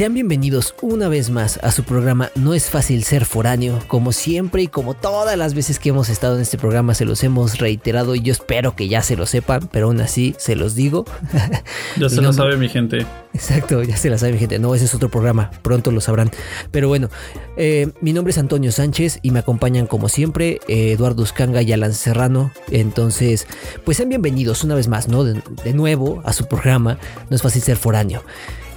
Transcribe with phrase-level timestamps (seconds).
[0.00, 3.78] Sean bienvenidos una vez más a su programa No es fácil ser foráneo.
[3.86, 7.22] Como siempre y como todas las veces que hemos estado en este programa se los
[7.22, 10.74] hemos reiterado y yo espero que ya se lo sepan, pero aún así se los
[10.74, 11.04] digo.
[11.98, 13.04] Ya se lo sabe mi gente.
[13.34, 14.58] Exacto, ya se la sabe mi gente.
[14.58, 16.30] No, ese es otro programa, pronto lo sabrán.
[16.70, 17.10] Pero bueno,
[17.58, 21.74] eh, mi nombre es Antonio Sánchez y me acompañan como siempre eh, Eduardo Uscanga y
[21.74, 22.52] Alan Serrano.
[22.70, 23.46] Entonces,
[23.84, 25.24] pues sean bienvenidos una vez más, ¿no?
[25.24, 26.96] De, de nuevo a su programa
[27.28, 28.22] No es fácil ser foráneo.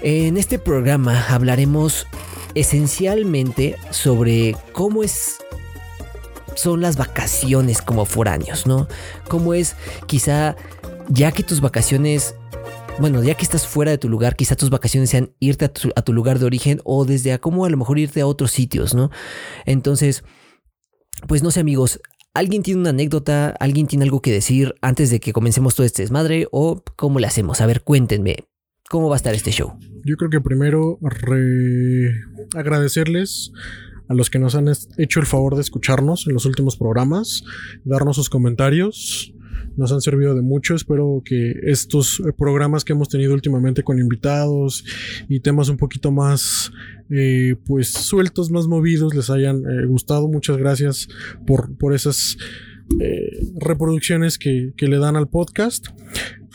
[0.06, 2.08] En este programa hablaremos
[2.56, 5.38] esencialmente sobre cómo es
[6.56, 8.90] son las vacaciones como foráneos, ¿no?
[9.30, 10.58] Cómo es quizá
[11.08, 12.36] ya que tus vacaciones
[13.00, 15.90] bueno, ya que estás fuera de tu lugar, quizá tus vacaciones sean irte a tu,
[15.96, 18.52] a tu, lugar de origen o desde a cómo a lo mejor irte a otros
[18.52, 19.10] sitios, ¿no?
[19.66, 20.26] Entonces,
[21.30, 22.02] pues no sé amigos,
[22.34, 23.56] ¿alguien tiene una anécdota?
[23.60, 26.48] ¿Alguien tiene algo que decir antes de que comencemos todo este desmadre?
[26.52, 27.62] ¿O cómo le hacemos?
[27.62, 28.36] A ver, cuéntenme,
[28.90, 29.74] ¿cómo va a estar este show?
[30.06, 32.12] Yo creo que primero re...
[32.56, 33.52] agradecerles
[34.08, 34.68] a los que nos han
[34.98, 37.44] hecho el favor de escucharnos en los últimos programas,
[37.84, 39.34] darnos sus comentarios.
[39.76, 40.76] Nos han servido de mucho.
[40.76, 44.84] Espero que estos programas que hemos tenido últimamente con invitados
[45.28, 46.72] y temas un poquito más
[47.10, 50.28] eh, pues sueltos, más movidos, les hayan eh, gustado.
[50.28, 51.08] Muchas gracias
[51.48, 52.38] por, por esas
[53.00, 55.88] eh, reproducciones que, que, le dan al podcast.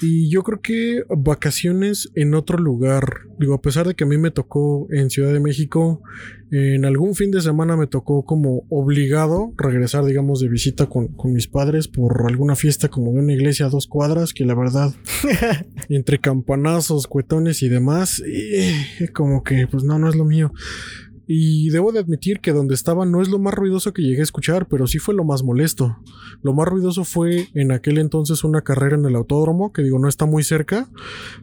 [0.01, 4.17] Y yo creo que vacaciones en otro lugar, digo, a pesar de que a mí
[4.17, 6.03] me tocó en Ciudad de México,
[6.51, 11.33] en algún fin de semana me tocó como obligado regresar, digamos, de visita con, con
[11.33, 14.95] mis padres por alguna fiesta como de una iglesia a dos cuadras, que la verdad,
[15.89, 20.53] entre campanazos, cuetones y demás, y como que pues no, no es lo mío.
[21.31, 24.25] Y debo de admitir que donde estaba no es lo más ruidoso que llegué a
[24.25, 25.99] escuchar, pero sí fue lo más molesto.
[26.43, 30.09] Lo más ruidoso fue en aquel entonces una carrera en el autódromo, que digo no
[30.09, 30.89] está muy cerca,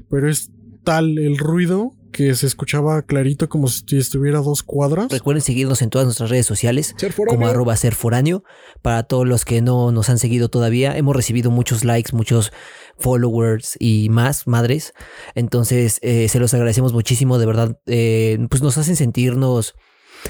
[0.09, 0.51] pero es
[0.83, 5.11] tal el ruido que se escuchaba clarito como si estuviera a dos cuadras.
[5.11, 6.95] Recuerden seguirnos en todas nuestras redes sociales
[7.27, 8.45] como arroba serforáneo.
[8.81, 12.53] Para todos los que no nos han seguido todavía, hemos recibido muchos likes, muchos
[12.97, 14.93] followers y más madres.
[15.33, 17.79] Entonces, eh, se los agradecemos muchísimo, de verdad.
[17.85, 19.75] Eh, pues nos hacen sentirnos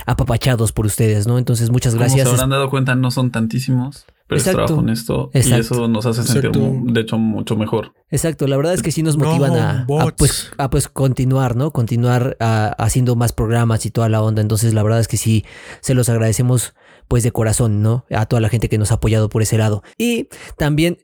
[0.06, 1.38] apapachados por ustedes, ¿no?
[1.38, 2.26] Entonces, muchas gracias.
[2.26, 4.06] Como se habrán dado cuenta, no son tantísimos.
[4.28, 4.66] Pero Exacto.
[4.66, 5.58] trabajo en esto Exacto.
[5.58, 7.94] y eso nos hace sentir, de hecho, mucho mejor.
[8.10, 11.56] Exacto, la verdad es que sí nos motivan no, a, a, pues, a, pues, continuar,
[11.56, 11.72] ¿no?
[11.72, 14.42] Continuar a, haciendo más programas y toda la onda.
[14.42, 15.46] Entonces, la verdad es que sí,
[15.82, 16.74] se los agradecemos
[17.08, 18.06] pues de corazón, ¿no?
[18.10, 19.84] A toda la gente que nos ha apoyado por ese lado.
[19.96, 20.28] Y
[20.58, 20.98] también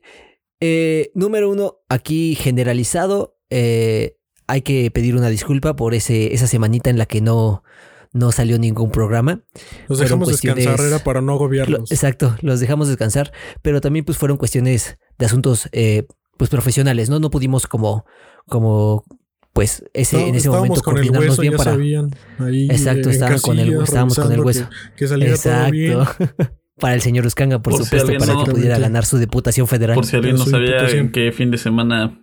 [0.64, 6.88] eh, número uno, aquí generalizado, eh, hay que pedir una disculpa por ese, esa semanita
[6.88, 7.64] en la que no,
[8.12, 9.42] no salió ningún programa.
[9.88, 11.80] Los dejamos descansar, era para no agobiarlos.
[11.80, 16.06] Lo, exacto, los dejamos descansar, pero también pues fueron cuestiones de asuntos eh,
[16.36, 17.18] pues profesionales, ¿no?
[17.18, 18.06] No pudimos como,
[18.46, 19.04] como
[19.52, 21.72] pues ese, no, en ese momento hueso, bien para.
[21.72, 24.68] Sabían, ahí exacto, estaban con el, estábamos con el hueso.
[24.96, 26.06] Que, que exacto.
[26.78, 29.66] para el señor Uscanga, por, por supuesto, si para no, que pudiera ganar su diputación
[29.66, 29.94] federal.
[29.94, 32.20] Por si alguien no sabía en qué fin de semana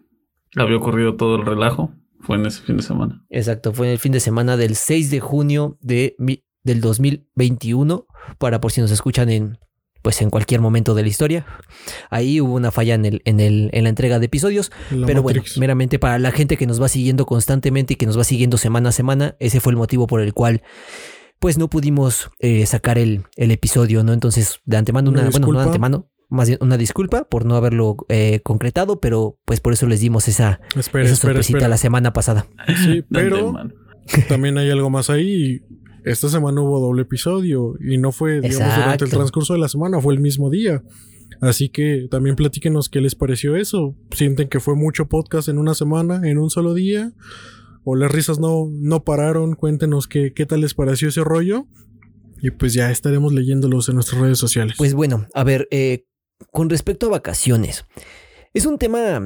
[0.55, 3.25] había ocurrido todo el relajo, fue en ese fin de semana.
[3.29, 6.15] Exacto, fue en el fin de semana del 6 de junio de,
[6.63, 9.57] del 2021, para por si nos escuchan en
[10.01, 11.45] pues en cualquier momento de la historia.
[12.09, 14.71] Ahí hubo una falla en el, en el, en la entrega de episodios.
[14.91, 15.55] La pero Matrix.
[15.55, 18.57] bueno, meramente para la gente que nos va siguiendo constantemente y que nos va siguiendo
[18.57, 20.63] semana a semana, ese fue el motivo por el cual
[21.39, 24.13] pues no pudimos eh, sacar el, el, episodio, ¿no?
[24.13, 27.55] Entonces, de antemano, una, una bueno, no de antemano, más bien una disculpa por no
[27.55, 31.69] haberlo eh, concretado, pero pues por eso les dimos esa, espera, esa espera, sorpresita espera.
[31.69, 32.47] la semana pasada.
[32.83, 33.53] Sí, pero
[34.27, 35.61] también hay algo más ahí.
[36.05, 38.81] Esta semana hubo doble episodio y no fue, digamos, Exacto.
[38.81, 40.83] durante el transcurso de la semana, fue el mismo día.
[41.41, 43.95] Así que también platíquenos qué les pareció eso.
[44.11, 47.13] ¿Sienten que fue mucho podcast en una semana, en un solo día?
[47.89, 51.65] O las risas no, no pararon, cuéntenos qué, qué tal les pareció ese rollo.
[52.41, 54.75] Y pues ya estaremos leyéndolos en nuestras redes sociales.
[54.77, 56.05] Pues bueno, a ver, eh,
[56.51, 57.85] con respecto a vacaciones,
[58.53, 59.19] es un tema,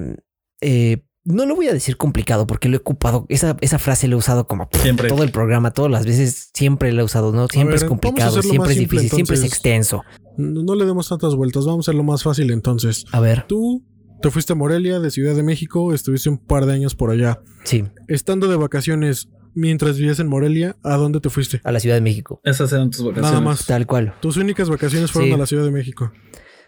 [0.62, 4.16] eh, no lo voy a decir complicado porque lo he ocupado, esa, esa frase la
[4.16, 5.10] he usado como siempre.
[5.10, 7.48] todo el programa, todas las veces, siempre la he usado, ¿no?
[7.50, 10.04] Siempre ver, es complicado, siempre es difícil, entonces, siempre es extenso.
[10.38, 13.06] No, no le demos tantas vueltas, vamos a hacerlo más fácil entonces.
[13.12, 13.46] A ver.
[13.48, 13.86] Tú
[14.24, 17.42] te fuiste a Morelia de Ciudad de México, estuviste un par de años por allá.
[17.66, 17.84] Sí.
[18.08, 21.60] Estando de vacaciones mientras vivías en Morelia, ¿a dónde te fuiste?
[21.66, 22.40] A la Ciudad de México.
[22.46, 23.32] Esas eran tus vacaciones.
[23.32, 23.66] Nada más.
[23.66, 24.16] Tal cual.
[24.22, 25.34] Tus únicas vacaciones fueron sí.
[25.34, 26.14] a la Ciudad de México.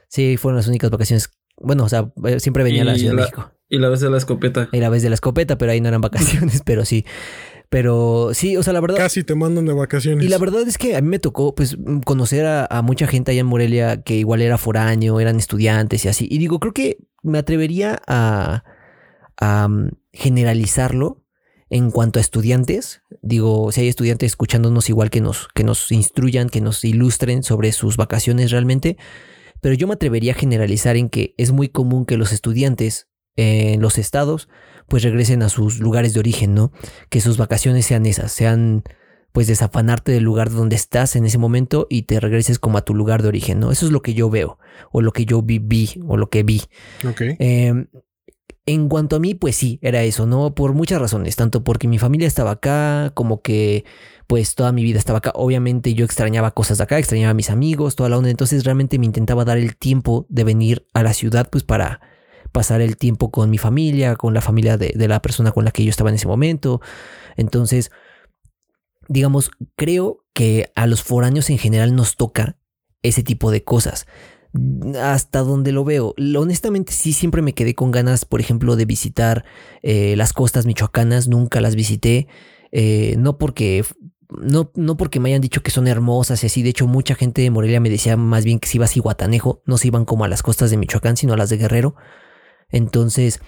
[0.10, 1.30] Sí, fueron las únicas vacaciones.
[1.57, 3.52] Bueno, o sea, siempre venía a la Ciudad la, de México.
[3.69, 4.69] Y la vez de la escopeta.
[4.72, 7.06] Y la vez de la escopeta, pero ahí no eran vacaciones, pero sí.
[7.69, 8.98] Pero sí, o sea, la verdad.
[8.98, 10.24] Casi te mandan de vacaciones.
[10.24, 13.31] Y la verdad es que a mí me tocó, pues, conocer a, a, mucha gente
[13.31, 16.28] allá en Morelia que igual era foráneo, eran estudiantes y así.
[16.30, 18.63] Y digo, creo que me atrevería a,
[19.38, 21.24] a um, generalizarlo
[21.69, 26.50] en cuanto a estudiantes, digo, si hay estudiantes escuchándonos igual que nos, que nos instruyan,
[26.50, 28.98] que nos ilustren sobre sus vacaciones realmente,
[29.65, 33.81] pero yo me atrevería a generalizar en que es muy común que los estudiantes en
[33.81, 34.47] los estados
[34.88, 36.71] pues regresen a sus lugares de origen, ¿no?
[37.09, 38.83] Que sus vacaciones sean esas, sean
[39.31, 42.94] pues desafanarte del lugar donde estás en ese momento y te regreses como a tu
[42.94, 43.71] lugar de origen, ¿no?
[43.71, 44.59] Eso es lo que yo veo,
[44.91, 46.62] o lo que yo viví, o lo que vi.
[47.03, 47.21] Ok.
[47.39, 47.88] Em,
[48.67, 50.53] en cuanto a mí, pues sí, era eso, ¿no?
[50.53, 53.83] Por muchas razones, tanto porque mi familia estaba acá, como que
[54.27, 55.31] pues toda mi vida estaba acá.
[55.36, 59.00] Obviamente yo extrañaba cosas de acá, extrañaba a mis amigos, toda la onda, entonces realmente
[59.00, 62.01] me intentaba dar el tiempo de venir a la ciudad pues para
[62.51, 65.83] pasar el tiempo con mi familia, con la familia de, la persona con la que
[65.83, 66.80] yo estaba en ese momento.
[67.36, 67.92] Entonces,
[69.10, 72.57] digamos, creo que a los foráneos en general nos toca
[73.01, 74.07] ese tipo de cosas
[75.01, 76.16] hasta donde lo veo.
[76.38, 79.44] Honestamente sí siempre me quedé con ganas, por ejemplo, de visitar
[79.81, 82.27] eh, las costas michoacanas, nunca las visité,
[82.72, 83.83] eh, no porque...
[84.42, 87.42] No, no porque me hayan dicho que son hermosas y así, de hecho mucha gente
[87.42, 90.24] de Morelia me decía más bien que si ibas a Guatanejo, no se iban como
[90.24, 91.96] a las costas de Michoacán, sino a las de Guerrero.
[92.70, 93.42] Entonces,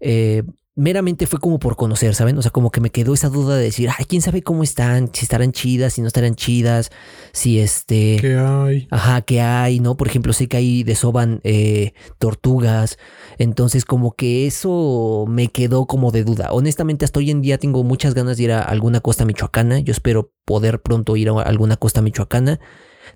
[0.00, 0.42] eh,
[0.76, 2.36] meramente fue como por conocer, ¿saben?
[2.36, 5.08] O sea, como que me quedó esa duda de decir, ay, quién sabe cómo están,
[5.12, 6.90] si estarán chidas, si no estarán chidas,
[7.32, 8.18] si este...
[8.20, 8.86] ¿Qué hay?
[8.90, 9.80] Ajá, ¿qué hay?
[9.80, 9.96] ¿No?
[9.96, 12.98] Por ejemplo, sé que ahí desoban eh, tortugas,
[13.38, 16.52] entonces como que eso me quedó como de duda.
[16.52, 19.92] Honestamente, hasta hoy en día tengo muchas ganas de ir a alguna costa michoacana, yo
[19.92, 22.60] espero poder pronto ir a alguna costa michoacana.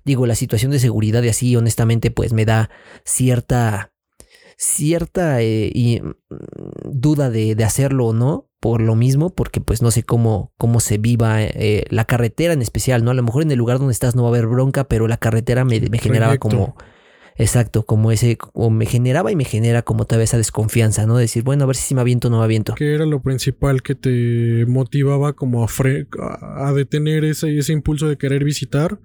[0.03, 2.71] Digo, la situación de seguridad y así, honestamente, pues me da
[3.05, 3.90] cierta
[4.61, 6.13] cierta eh, y, mm,
[6.85, 10.99] duda de, hacerlo o no, por lo mismo, porque pues no sé cómo, cómo se
[10.99, 13.09] viva eh, la carretera en especial, ¿no?
[13.09, 15.17] A lo mejor en el lugar donde estás no va a haber bronca, pero la
[15.17, 16.75] carretera me, generaba como...
[17.37, 21.17] Exacto, como ese, o me generaba y me genera como todavía esa desconfianza, ¿no?
[21.17, 22.75] Decir, bueno, a ver si me aviento o no me aviento.
[22.75, 28.17] ¿Qué era lo principal que te motivaba como a, a detener ese, ese impulso de
[28.17, 28.99] querer visitar?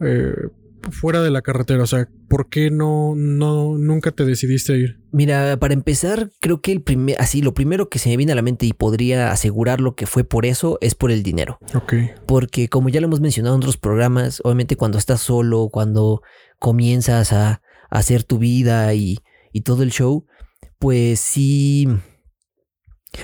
[0.00, 0.48] Eh,
[0.90, 1.82] fuera de la carretera?
[1.82, 5.00] O sea, ¿por qué no, no, nunca te decidiste a ir?
[5.12, 8.34] Mira, para empezar, creo que el primer, así, lo primero que se me viene a
[8.34, 11.58] la mente y podría asegurar lo que fue por eso es por el dinero.
[11.74, 11.94] Ok.
[12.26, 16.22] Porque como ya lo hemos mencionado en otros programas, obviamente cuando estás solo, cuando
[16.58, 19.20] comienzas a, hacer tu vida y,
[19.50, 20.26] y todo el show,
[20.78, 21.88] pues sí,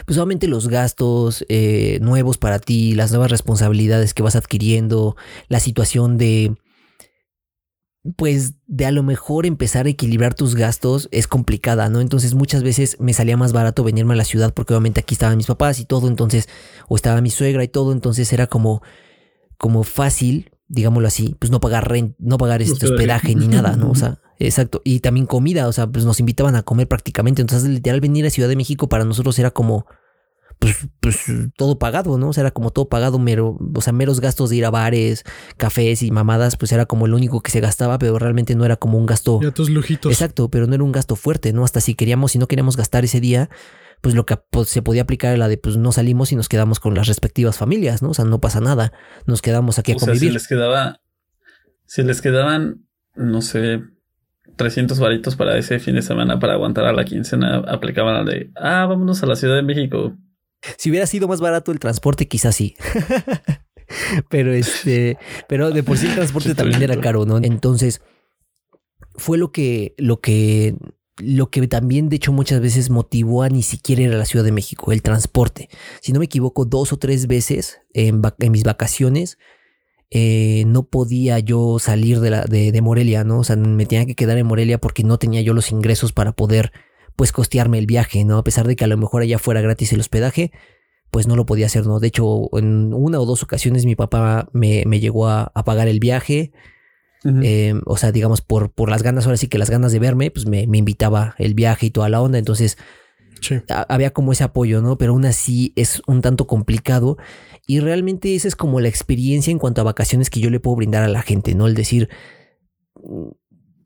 [0.07, 5.17] pues obviamente los gastos eh, nuevos para ti, las nuevas responsabilidades que vas adquiriendo,
[5.49, 6.55] la situación de
[8.17, 12.01] pues de a lo mejor empezar a equilibrar tus gastos es complicada, ¿no?
[12.03, 15.39] Entonces muchas veces me salía más barato venirme a la ciudad porque obviamente aquí estaban
[15.39, 16.49] mis papás y todo, entonces,
[16.87, 18.83] o estaba mi suegra y todo, entonces era como,
[19.57, 23.91] como fácil, digámoslo así, pues no pagar rent, no pagar este hospedaje ni nada, ¿no?
[23.91, 24.83] O sea, exacto.
[24.85, 28.31] Y también comida, o sea, pues nos invitaban a comer prácticamente, entonces literal venir a
[28.31, 29.87] Ciudad de México para nosotros era como
[30.65, 32.31] pues, pues, todo pagado, ¿no?
[32.31, 35.25] O sea, era como todo pagado, mero, o sea, meros gastos de ir a bares,
[35.59, 38.77] cafés y mamadas, pues era como el único que se gastaba, pero realmente no era
[38.77, 39.41] como un gasto.
[39.43, 40.11] Ya tus lujitos.
[40.11, 41.65] Exacto, pero no era un gasto fuerte, ¿no?
[41.65, 43.51] Hasta si queríamos, si no queríamos gastar ese día,
[44.01, 46.49] pues lo que pues, se podía aplicar era la de, pues no salimos y nos
[46.49, 48.11] quedamos con las respectivas familias, ¿no?
[48.11, 48.93] O sea, no pasa nada,
[49.27, 50.21] nos quedamos aquí a convivir.
[50.21, 51.01] Sea, si les quedaba,
[51.85, 53.83] si les quedaban, no sé,
[54.57, 58.51] 300 varitos para ese fin de semana para aguantar a la quincena, aplicaban la de,
[58.57, 60.17] ah, vámonos a la Ciudad de México.
[60.77, 62.77] Si hubiera sido más barato el transporte, quizás sí.
[64.31, 65.19] pero este,
[65.49, 67.39] pero de por sí el transporte también era caro, ¿no?
[67.39, 68.01] Entonces,
[69.17, 70.77] fue lo que, lo que,
[71.19, 74.45] lo que también de hecho muchas veces motivó a ni siquiera ir a la Ciudad
[74.45, 75.69] de México, el transporte.
[76.01, 79.39] Si no me equivoco, dos o tres veces en, mis vacaciones
[80.11, 83.41] eh, no podía yo salir de, la, de, de Morelia, ¿no?
[83.41, 86.33] O sea, me tenía que quedar en Morelia porque no tenía yo los ingresos para
[86.33, 86.73] poder
[87.17, 88.39] pues costearme el viaje, ¿no?
[88.39, 90.53] A pesar de que a lo mejor allá fuera gratis el hospedaje,
[91.11, 92.01] pues no lo podía hacer, ¿no?
[92.01, 96.53] De hecho, en una o dos ocasiones mi papá me, llegó a, pagar el viaje.
[97.25, 100.31] Em, o sea, digamos, por, por las ganas, ahora sí que las ganas de verme,
[100.31, 102.39] pues me, invitaba el viaje y toda la onda.
[102.39, 102.79] Entonces,
[103.69, 104.99] había como ese apoyo, ¿no?
[104.99, 107.17] Pero aún así es un tanto complicado.
[107.65, 110.77] Y realmente esa es como la experiencia en cuanto a vacaciones que yo le puedo
[110.77, 111.69] brindar a la gente, ¿no?
[111.69, 112.09] El decir,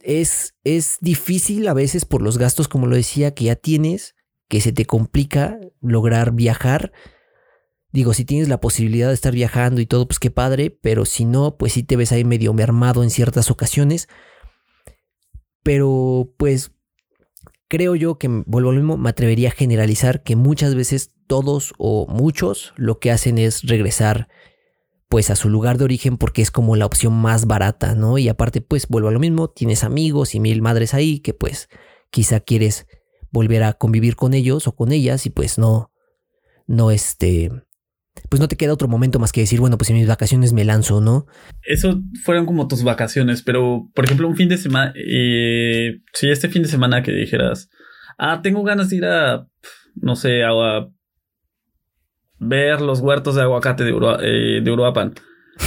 [0.02, 4.14] es, es difícil a veces por los gastos, como lo decía, que ya tienes,
[4.48, 6.92] que se te complica lograr viajar.
[7.90, 11.24] Digo, si tienes la posibilidad de estar viajando y todo, pues qué padre, pero si
[11.24, 14.08] no, pues sí te ves ahí medio mermado en ciertas ocasiones.
[15.62, 16.72] Pero pues
[17.68, 22.06] creo yo que, vuelvo al mismo, me atrevería a generalizar que muchas veces todos o
[22.06, 24.28] muchos lo que hacen es regresar
[25.08, 28.18] pues a su lugar de origen porque es como la opción más barata, ¿no?
[28.18, 31.68] Y aparte pues vuelvo a lo mismo, tienes amigos y mil madres ahí que pues
[32.10, 32.86] quizá quieres
[33.30, 35.90] volver a convivir con ellos o con ellas y pues no
[36.66, 37.50] no este,
[38.28, 40.64] pues no te queda otro momento más que decir, bueno, pues en mis vacaciones me
[40.64, 41.26] lanzo, ¿no?
[41.62, 46.48] Eso fueron como tus vacaciones, pero por ejemplo, un fin de semana, eh, si este
[46.48, 47.70] fin de semana que dijeras,
[48.18, 49.46] ah, tengo ganas de ir a,
[49.94, 50.50] no sé, a,
[52.38, 53.92] ver los huertos de aguacate de,
[54.22, 55.14] eh, de Uruapan.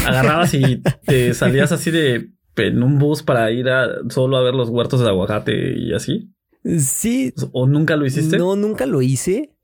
[0.05, 4.53] Agarrabas y te salías así de en un bus para ir a solo a ver
[4.53, 6.31] los huertos de aguacate y así.
[6.77, 7.33] Sí.
[7.53, 8.37] ¿O nunca lo hiciste?
[8.37, 9.55] No, nunca lo hice.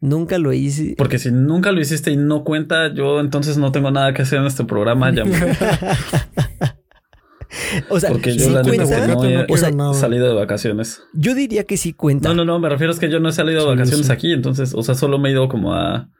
[0.00, 0.94] Nunca lo hice.
[0.98, 4.40] Porque si nunca lo hiciste y no cuenta, yo entonces no tengo nada que hacer
[4.40, 5.14] en este programa.
[5.14, 5.24] Ya
[7.88, 11.02] o sea, porque yo la neta no he o sea, salido de vacaciones.
[11.14, 12.28] Yo diría que sí cuenta.
[12.28, 14.74] No, no, no, me refiero a que yo no he salido de vacaciones aquí, entonces,
[14.74, 16.10] o sea, solo me he ido como a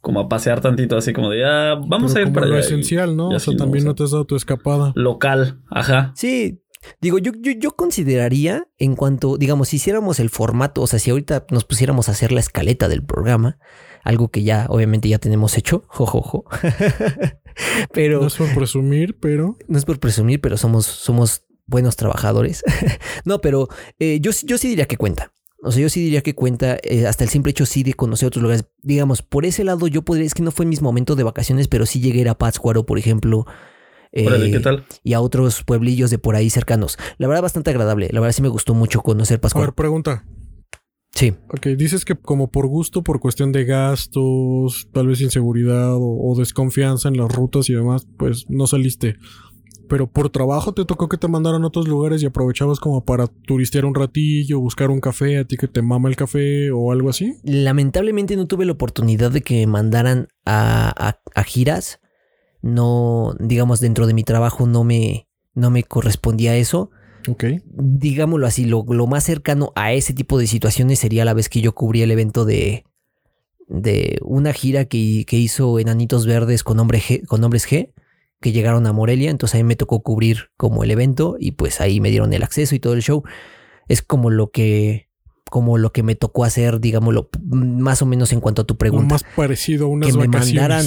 [0.00, 2.64] como a pasear tantito así como de ah, vamos a ir para lo allá.
[2.64, 3.28] esencial, ¿no?
[3.28, 4.92] o sea, también no te has dado tu escapada.
[4.94, 6.12] Local, ajá.
[6.14, 6.62] Sí,
[7.00, 11.10] Digo, yo, yo, yo, consideraría en cuanto, digamos, si hiciéramos el formato, o sea, si
[11.10, 13.58] ahorita nos pusiéramos a hacer la escaleta del programa,
[14.02, 16.44] algo que ya, obviamente, ya tenemos hecho, jojojo.
[17.92, 18.20] pero.
[18.20, 19.58] No es por presumir, pero.
[19.68, 22.64] No es por presumir, pero somos, somos buenos trabajadores.
[23.24, 25.32] no, pero eh, yo, yo sí diría que cuenta.
[25.62, 28.28] O sea, yo sí diría que cuenta eh, hasta el simple hecho sí de conocer
[28.28, 28.64] otros lugares.
[28.82, 31.68] Digamos, por ese lado yo podría, es que no fue en mis momentos de vacaciones,
[31.68, 33.46] pero sí llegué a ir a Pátzcuaro, por ejemplo,
[34.12, 34.86] ¿qué eh, tal?
[35.02, 36.98] Y a otros pueblillos de por ahí cercanos.
[37.18, 38.08] La verdad, bastante agradable.
[38.12, 39.64] La verdad, sí me gustó mucho conocer Pascual.
[39.64, 40.24] A ver, pregunta.
[41.12, 41.34] Sí.
[41.48, 47.08] Ok, dices que como por gusto, por cuestión de gastos, tal vez inseguridad o, desconfianza
[47.08, 49.16] en las rutas y demás, pues no saliste.
[49.90, 53.26] Pero por trabajo te tocó que te mandaran a otros lugares y aprovechabas como para
[53.26, 57.10] turistear un ratillo, buscar un café, a ti que te mama el café o algo
[57.10, 57.34] así.
[57.42, 62.00] Lamentablemente no tuve la oportunidad de que me mandaran a, a giras
[62.62, 66.90] no, digamos, dentro de mi trabajo no me, no me correspondía eso.
[67.28, 67.44] Ok.
[67.66, 71.74] Digámoslo así, lo, más cercano a ese tipo de situaciones sería la vez que yo
[71.74, 72.84] cubrí el evento de,
[73.68, 77.92] de una gira que, que hizo Enanitos Verdes con, hombre G, con hombres G,
[78.40, 82.00] que llegaron a Morelia, entonces ahí me tocó cubrir como el evento y pues ahí
[82.00, 83.22] me dieron el acceso y todo el show.
[83.88, 85.08] Es como lo que
[85.50, 89.06] como lo que me tocó hacer, digámoslo, más o menos en cuanto a tu pregunta.
[89.06, 90.86] Lo más parecido a unas que me mandaran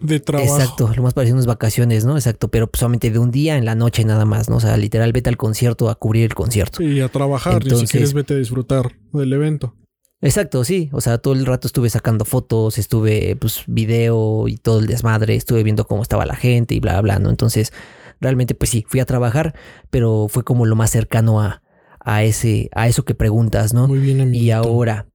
[0.00, 0.58] de trabajo.
[0.58, 2.16] Exacto, lo más parecido a unas vacaciones, ¿no?
[2.16, 4.56] Exacto, pero solamente de un día en la noche nada más, ¿no?
[4.56, 6.78] O sea, literal, vete al concierto a cubrir el concierto.
[6.78, 9.74] Sí, a trabajar, y si quieres vete a disfrutar del evento.
[10.22, 10.90] Exacto, sí.
[10.92, 15.34] O sea, todo el rato estuve sacando fotos, estuve, pues, video y todo el desmadre,
[15.34, 17.30] estuve viendo cómo estaba la gente y bla, bla, ¿no?
[17.30, 17.72] Entonces,
[18.20, 19.54] realmente, pues sí, fui a trabajar,
[19.90, 21.62] pero fue como lo más cercano a,
[22.00, 23.88] a ese, a eso que preguntas, ¿no?
[23.88, 25.06] Muy bien, Y ahora,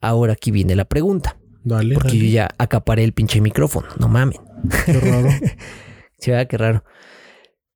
[0.00, 1.36] ahora aquí viene la pregunta.
[1.62, 1.94] Dale.
[1.94, 3.88] Porque yo ya acaparé el pinche micrófono.
[3.98, 4.38] No mamen.
[4.86, 5.28] Qué raro.
[6.18, 6.84] sí, qué raro.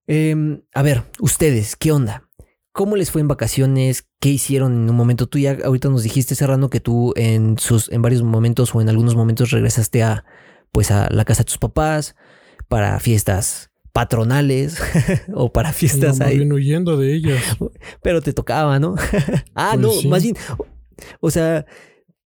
[0.07, 2.29] Em, a ver, ustedes, ¿qué onda?
[2.73, 4.07] ¿Cómo les fue en vacaciones?
[4.21, 5.27] ¿Qué hicieron en un momento?
[5.27, 8.89] Tú ya ahorita nos dijiste, Serrano, que tú en sus, en varios momentos o en
[8.89, 10.25] algunos momentos regresaste a,
[10.71, 12.15] pues a la casa de tus papás
[12.69, 14.81] para fiestas patronales
[15.35, 16.39] o para fiestas no, ahí.
[16.39, 17.43] Bien huyendo de ellas.
[18.03, 18.95] Pero te tocaba, ¿no?
[19.55, 20.37] ah, pues no, más bien.
[21.21, 21.67] O sea,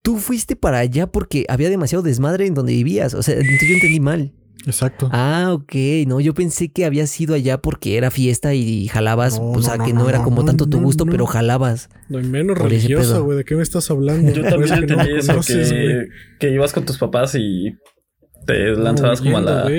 [0.01, 3.13] tú fuiste para allá porque había demasiado desmadre en donde vivías.
[3.13, 4.33] O sea, entonces yo entendí mal.
[4.65, 5.09] Exacto.
[5.11, 5.73] Ah, ok.
[6.07, 9.93] No, yo pensé que había sido allá porque era fiesta y jalabas, o sea, que
[9.93, 11.89] no, era como tanto tu gusto, pero jalabas.
[12.09, 13.37] No hay menos religiosa, güey.
[13.37, 14.31] ¿De qué me estás hablando?
[14.31, 16.07] Yo también entendí eso, que,
[16.39, 17.75] que, ibas con tus papás y
[18.45, 19.69] te lanzabas como a la...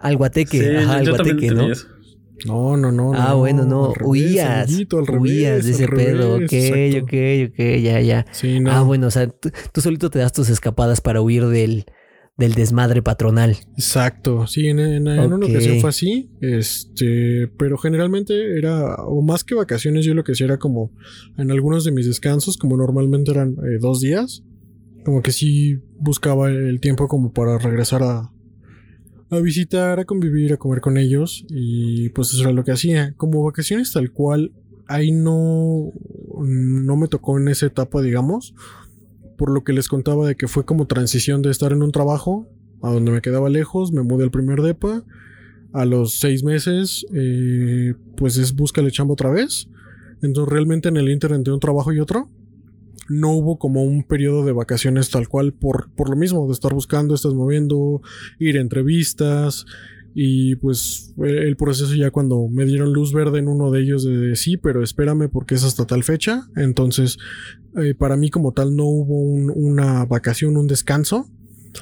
[0.00, 0.78] Al guateque.
[0.78, 1.70] Ajá, al guateque, ¿no?
[1.70, 1.86] Eso.
[2.44, 3.14] No, no, no.
[3.14, 3.94] Ah, bueno, no.
[4.02, 4.70] huías.
[5.18, 6.36] huías de ese pedo.
[6.36, 6.52] Ok,
[7.02, 7.12] ok,
[7.48, 8.26] ok, ya, ya.
[8.32, 8.70] Sí, no.
[8.70, 11.86] Ah, bueno, o sea, tú, solito te das tus escapadas para huir del,
[12.36, 13.56] del desmadre patronal.
[13.76, 14.46] Exacto.
[14.46, 16.30] Sí, en, en, una ocasión fue así.
[16.40, 20.92] Este, pero generalmente era, o más que vacaciones, yo lo que hacía era como
[21.38, 24.44] en algunos de mis descansos, como normalmente eran eh, dos días,
[25.04, 28.30] como que sí buscaba el tiempo como para regresar a,
[29.30, 33.14] a visitar, a convivir, a comer con ellos y pues eso era lo que hacía.
[33.16, 34.52] Como vacaciones tal cual,
[34.88, 35.90] ahí no,
[36.38, 38.54] no me tocó en esa etapa, digamos,
[39.36, 42.48] por lo que les contaba de que fue como transición de estar en un trabajo
[42.82, 45.04] a donde me quedaba lejos, me mudé al primer depa,
[45.72, 49.68] a los seis meses eh, pues es búscale chamba otra vez.
[50.22, 52.28] Entonces realmente en el internet de un trabajo y otro
[53.08, 56.74] no hubo como un periodo de vacaciones tal cual por, por lo mismo, de estar
[56.74, 58.02] buscando, estás moviendo,
[58.38, 59.66] ir a entrevistas.
[60.18, 64.34] Y pues el proceso ya cuando me dieron luz verde en uno de ellos de,
[64.34, 66.48] sí, pero espérame porque es hasta tal fecha.
[66.56, 67.18] Entonces,
[67.76, 71.28] eh, para mí como tal no hubo una vacación, un descanso.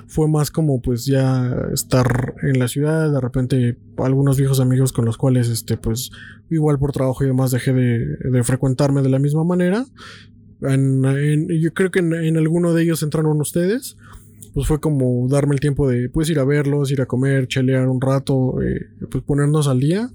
[0.08, 5.04] Fue más como pues ya estar en la ciudad, de repente algunos viejos amigos con
[5.04, 6.10] los cuales este pues
[6.50, 9.86] igual por trabajo y demás dejé de, de frecuentarme de la misma manera
[10.60, 13.96] yo creo que en, alguno de ellos entraron ustedes.
[14.54, 17.88] Pues fue como darme el tiempo de pues ir a verlos, ir a comer, chelear
[17.88, 20.11] un rato, eh, pues ponernos al día.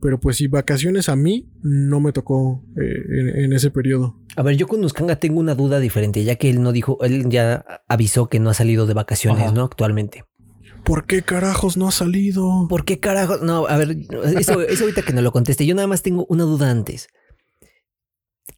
[0.00, 4.18] Pero pues sí, vacaciones a mí no me tocó eh, en, en ese periodo.
[4.36, 7.30] A ver, yo con Uscanga tengo una duda diferente, ya que él no dijo, él
[7.30, 9.52] ya avisó que no ha salido de vacaciones, Ajá.
[9.52, 9.62] ¿no?
[9.62, 10.24] Actualmente.
[10.84, 12.66] ¿Por qué carajos no ha salido?
[12.68, 13.38] ¿Por qué carajo?
[13.38, 13.96] No, a ver,
[14.38, 15.64] eso, eso ahorita que no lo conteste.
[15.64, 17.08] Yo nada más tengo una duda antes.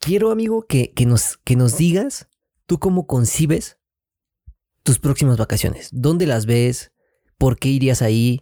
[0.00, 2.28] Quiero, amigo, que, que, nos, que nos digas
[2.66, 3.78] tú cómo concibes
[4.86, 5.90] tus próximas vacaciones.
[5.92, 6.92] ¿Dónde las ves?
[7.38, 8.40] ¿Por qué irías ahí?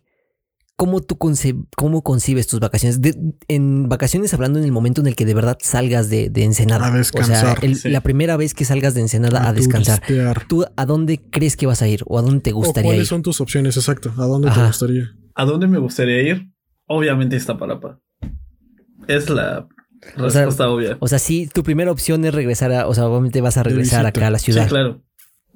[0.76, 3.00] ¿Cómo tú conce- cómo concibes tus vacaciones?
[3.00, 3.16] De-
[3.48, 6.86] en vacaciones hablando en el momento en el que de verdad salgas de, de Ensenada.
[6.88, 7.36] A descansar.
[7.58, 7.88] O sea, el- Sí.
[7.90, 10.00] la primera vez que salgas de Ensenada a, descansar.
[10.00, 10.46] turistear.
[10.48, 12.02] ¿Tú a dónde crees que vas a ir?
[12.06, 13.06] ¿O a dónde te ¿O gustaría ¿Cuáles ir?
[13.08, 13.76] son tus opciones?
[13.76, 14.12] Exacto.
[14.18, 14.62] ¿A dónde Ajá.
[14.62, 15.10] te gustaría?
[15.36, 16.50] ¿A dónde me gustaría ir?
[16.86, 18.00] Obviamente Iztapalapa.
[19.06, 19.66] Es la
[20.18, 20.96] O sea, respuesta obvia.
[21.00, 24.04] O sea, sí, tu primera opción es regresar a, o sea, obviamente vas a regresar
[24.06, 24.64] acá a la ciudad.
[24.64, 25.02] Sí, claro.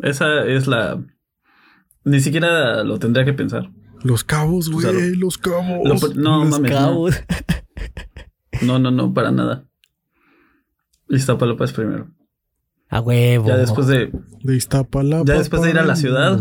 [0.01, 1.03] Esa es la.
[2.05, 3.71] Ni siquiera lo tendría que pensar.
[4.03, 5.17] Los cabos, güey.
[5.17, 5.79] Los cabos.
[5.85, 6.71] Lo- no, Los mames.
[6.73, 7.15] Cabos.
[8.63, 9.65] no, no, no, para nada.
[11.09, 12.11] Iztapalapa es primero.
[12.91, 13.47] A huevo.
[13.49, 14.11] Ya después de.
[14.43, 15.25] De Iztapalapa.
[15.27, 16.39] Ya después de ir a la ciudad.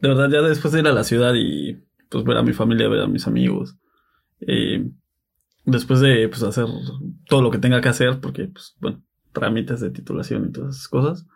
[0.00, 2.88] De verdad, ya después de ir a la ciudad y pues ver a mi familia,
[2.88, 3.76] ver a mis amigos.
[4.40, 4.88] eh,
[5.64, 6.66] después de pues hacer
[7.28, 9.02] todo lo que tenga que hacer, porque pues bueno,
[9.32, 11.26] trámites de titulación y todas esas cosas.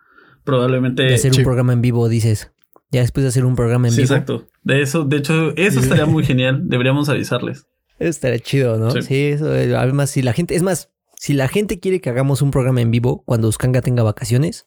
[0.44, 1.02] Probablemente.
[1.02, 1.40] De hacer Sí.
[1.40, 2.50] un programa en vivo, dices.
[2.90, 4.14] Ya después de hacer un programa en Sí, vivo.
[4.14, 4.48] exacto.
[4.64, 6.62] De eso, de hecho, eso estaría muy genial.
[6.68, 7.66] Deberíamos avisarles.
[7.98, 8.90] Eso estaría chido, ¿no?
[8.90, 9.02] Sí.
[9.02, 9.54] Sí, eso.
[9.54, 12.80] eh, Además, si la gente, es más, si la gente quiere que hagamos un programa
[12.80, 14.66] en vivo cuando Uskanga tenga vacaciones,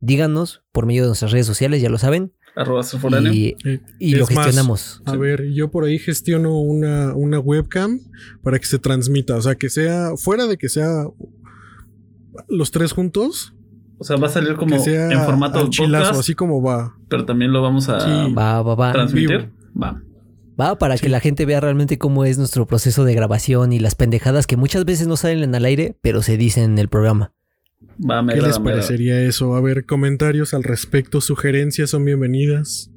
[0.00, 2.32] díganos por medio de nuestras redes sociales, ya lo saben.
[2.56, 2.82] Arroba.
[3.32, 5.00] Y, Eh, y lo más, gestionamos.
[5.06, 8.00] A ver, yo por ahí gestiono una, una webcam
[8.42, 9.36] para que se transmita.
[9.36, 11.04] O sea, que sea, fuera de que sea
[12.48, 13.54] los tres juntos,
[13.98, 16.96] O sea, va a salir como en formato al chilazo, podcast, así como va.
[17.08, 18.32] pero también lo vamos a Sí.
[18.32, 18.92] Va, va, va.
[18.92, 19.50] transmitir.
[19.80, 20.00] Va.
[20.60, 23.94] Va para que la gente vea realmente cómo es nuestro proceso de grabación y las
[23.94, 27.32] pendejadas que muchas veces no salen al aire, pero se dicen en el programa.
[27.98, 29.54] Va, me ¿Qué les parecería eso?
[29.54, 32.90] A ver, comentarios al respecto, sugerencias son bienvenidas.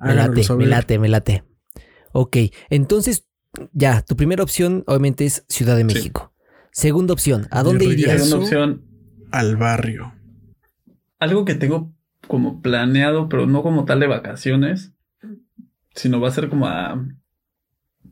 [0.00, 0.66] Me late, saber.
[0.66, 1.44] me late, me late.
[2.12, 2.36] Ok,
[2.70, 3.26] entonces
[3.72, 5.86] ya, tu primera opción obviamente es Ciudad de Sí.
[5.94, 6.32] México.
[6.72, 8.22] Segunda opción, ¿a De dónde irías?
[8.24, 8.82] Segunda opción,
[9.30, 10.12] Al barrio.
[11.24, 11.92] Algo que tengo
[12.28, 14.92] como planeado, pero no como tal de vacaciones,
[15.94, 17.04] sino va a ser como a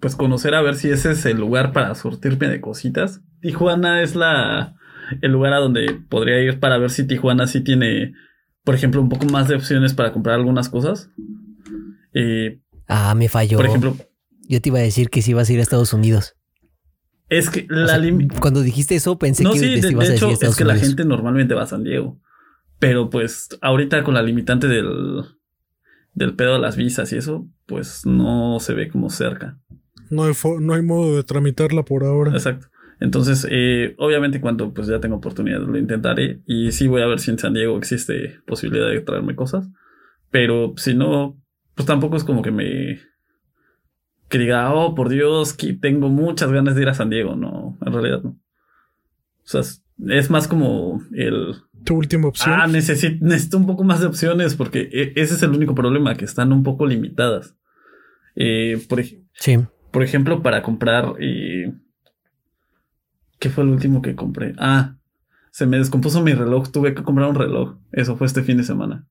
[0.00, 3.20] pues conocer a ver si ese es el lugar para surtirme de cositas.
[3.40, 4.74] Tijuana es la
[5.20, 8.14] el lugar a donde podría ir para ver si Tijuana sí tiene,
[8.64, 11.10] por ejemplo, un poco más de opciones para comprar algunas cosas.
[12.14, 13.56] Eh, Ah, me falló.
[13.58, 13.96] por ejemplo,
[14.48, 16.34] Yo te iba a decir que si ibas a ir a Estados Unidos.
[17.28, 19.92] es que O la sea, lim- cuando dijiste eso pensé No, que sí, te de,
[19.92, 21.84] ibas de a hecho, decir a es Estados que la gente normalmente va a San
[21.84, 22.20] Diego.
[22.82, 25.22] Pero pues ahorita con la limitante del,
[26.14, 29.56] del pedo de las visas y eso, pues no se ve como cerca.
[30.10, 32.32] No hay, no hay modo de tramitarla por ahora.
[32.32, 32.66] Exacto.
[32.98, 36.40] Entonces, eh, obviamente cuando pues ya tengo oportunidad lo intentaré.
[36.44, 39.68] Y sí voy a ver si en San Diego existe posibilidad de traerme cosas.
[40.32, 41.40] Pero si no,
[41.76, 43.00] pues tampoco es como que me...
[44.28, 47.36] Que diga, oh, por Dios, que tengo muchas ganas de ir a San Diego.
[47.36, 48.30] No, en realidad no.
[48.30, 51.54] O sea, es- es más como el...
[51.84, 52.54] Tu última opción.
[52.60, 56.14] Ah, necesito, necesito un poco más de opciones porque e- ese es el único problema,
[56.16, 57.56] que están un poco limitadas.
[58.36, 59.58] Eh, por, ej- Sí.
[59.90, 61.14] por ejemplo, para comprar...
[61.20, 61.72] eh,
[63.38, 64.54] ¿Qué fue el último que compré?
[64.58, 64.96] Ah,
[65.50, 67.76] se me descompuso mi reloj, tuve que comprar un reloj.
[67.90, 69.06] Eso fue este fin de semana.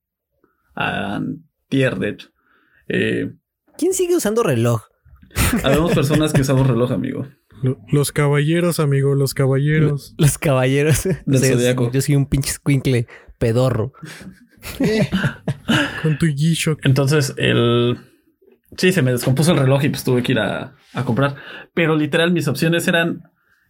[0.73, 2.29] Antier, de hecho.
[2.87, 3.33] Eh,
[3.77, 4.83] ¿Quién sigue usando reloj?
[5.63, 7.27] habemos personas que usamos reloj, amigo.
[7.61, 10.13] Lo- Los caballeros, amigo, los caballeros.
[10.17, 11.07] Los caballeros.
[11.91, 13.93] Yo soy un pinche squinkle pedorro.
[16.03, 16.79] Con tu G-Shock.
[16.85, 17.97] Entonces, el.
[18.77, 21.35] Sí, se me descompuso el reloj y pues tuve que ir a, a comprar.
[21.73, 23.23] Pero literal, mis opciones eran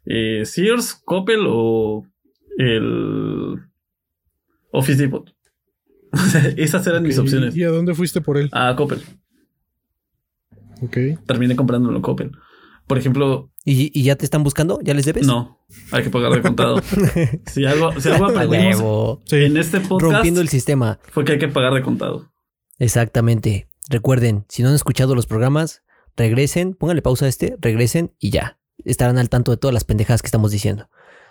[0.05, 2.05] eh, Sears, Coppel o
[2.57, 3.55] el
[4.71, 5.29] Office Depot.
[6.13, 7.55] O sea, Esas eran mis opciones.
[7.55, 8.49] ¿Y a dónde fuiste por él?
[8.51, 9.01] A Coppel.
[10.81, 10.97] Ok.
[11.25, 12.31] Terminé comprándolo en Coppel.
[12.87, 14.79] Por ejemplo, ¿Y, y ya te están buscando?
[14.81, 15.27] ¿Ya les debes?
[15.27, 15.59] no,
[15.91, 16.81] hay que pagar de contado.
[17.45, 20.99] si algo, si algo aprendimos en este podcast Rompiendo el sistema.
[21.11, 22.31] fue que hay que pagar de contado.
[22.79, 23.67] Exactamente.
[23.89, 25.83] Recuerden, si no han escuchado los programas,
[26.17, 28.57] regresen, pónganle pausa a este, regresen y ya.
[28.83, 30.89] Estarán al tanto de todas las pendejadas que estamos diciendo.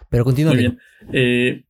[0.08, 0.52] Pero continúa.
[0.52, 0.78] Muy bien.
[1.12, 1.64] Eh,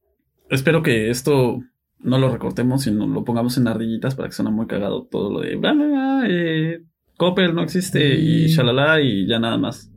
[0.50, 1.60] espero que esto
[2.00, 5.40] no lo recortemos, sino lo pongamos en ardillitas para que suene muy cagado todo lo
[5.40, 6.82] de bla, bla, bla, eh,
[7.16, 9.89] Coppel no existe y shalala y ya nada más.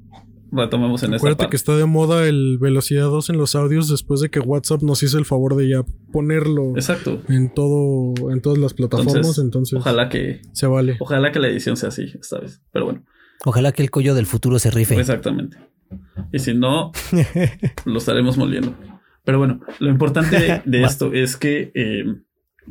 [0.56, 1.52] Retomemos en esta Acuérdate parte.
[1.52, 5.02] que está de moda el velocidad 2 en los audios después de que WhatsApp nos
[5.04, 7.22] hizo el favor de ya ponerlo Exacto.
[7.30, 10.98] en todo, en todas las plataformas, Entonces, entonces, Ojalá que, se vale.
[11.00, 12.62] ojalá que la edición sea así esta vez.
[12.72, 13.04] Pero bueno,
[13.46, 14.96] Ojalá que el collo del futuro se rife.
[15.00, 15.58] exactamente.
[16.32, 16.92] Y si no,
[17.86, 18.74] lo estaremos moliendo.
[19.26, 22.04] Pero bueno, lo importante de, esto es que eh,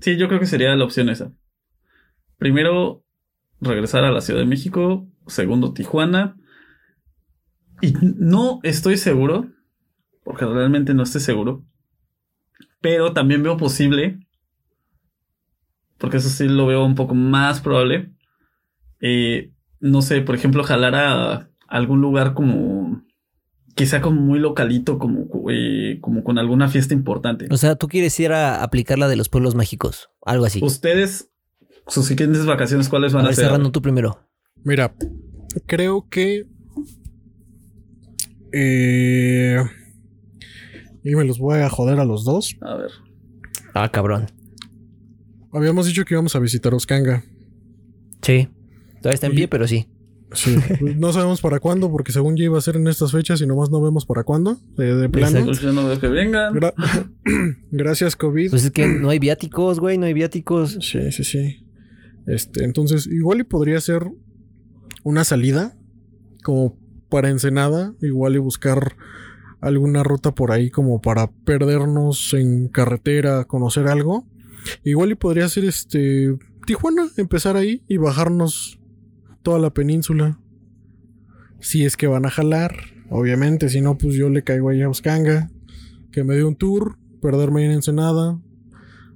[0.00, 1.32] sí, yo creo que sería la opción esa.
[2.38, 3.04] Primero,
[3.60, 5.06] regresar a la Ciudad de México.
[5.26, 6.36] Segundo, Tijuana.
[7.82, 9.50] Y no estoy seguro,
[10.24, 11.64] porque realmente no estoy seguro.
[12.80, 14.18] Pero también veo posible,
[15.98, 18.12] porque eso sí lo veo un poco más probable.
[19.00, 23.02] eh, no sé, por ejemplo, jalar a algún lugar como
[23.74, 27.48] quizá como muy localito, como, eh, como con alguna fiesta importante.
[27.50, 30.10] O sea, tú quieres ir a aplicar la de los pueblos mágicos.
[30.24, 30.60] Algo así.
[30.62, 31.30] Ustedes,
[31.88, 33.46] sus siguientes vacaciones, ¿cuáles van a a, ver, ser?
[33.46, 34.28] Serrano, tú primero.
[34.62, 34.94] Mira,
[35.66, 36.44] creo que.
[38.52, 39.56] Eh,
[41.04, 42.56] y me los voy a joder a los dos.
[42.60, 42.90] A ver.
[43.74, 44.26] Ah, cabrón.
[45.52, 47.24] Habíamos dicho que íbamos a visitar Oscanga.
[48.22, 48.48] Sí.
[49.00, 49.88] Todavía está en Y- pie, pero sí.
[50.34, 50.56] Sí,
[50.96, 53.68] no sabemos para cuándo, porque según ya iba a ser en estas fechas y nomás
[53.70, 54.58] no vemos para cuándo.
[54.78, 55.38] De, de plano.
[55.40, 55.60] Exacto.
[55.60, 56.54] Pues no veo que vengan.
[56.54, 56.74] Gra-
[57.70, 58.48] Gracias, COVID.
[58.50, 60.78] Pues es que no hay viáticos, güey, no hay viáticos.
[60.80, 61.66] Sí, sí, sí.
[62.26, 64.04] Este, entonces, igual y podría ser
[65.04, 65.76] una salida
[66.44, 66.78] como
[67.12, 68.96] para Ensenada, igual y buscar
[69.61, 74.27] alguna ruta por ahí como para perdernos en carretera, conocer algo.
[74.83, 76.35] Igual y podría ser este
[76.66, 78.81] Tijuana, empezar ahí y bajarnos
[79.42, 80.40] toda la península.
[81.61, 82.77] Si es que van a jalar,
[83.11, 85.51] obviamente, si no pues yo le caigo ahí a Oscanga,
[86.12, 88.40] que me dé un tour, perderme en Ensenada,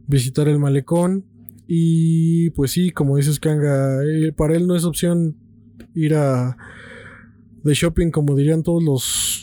[0.07, 1.25] visitar el malecón
[1.67, 5.39] y pues sí, como dices Kanga, eh, para él no es opción
[5.95, 6.59] ir a
[7.67, 9.43] de shopping como dirían todos los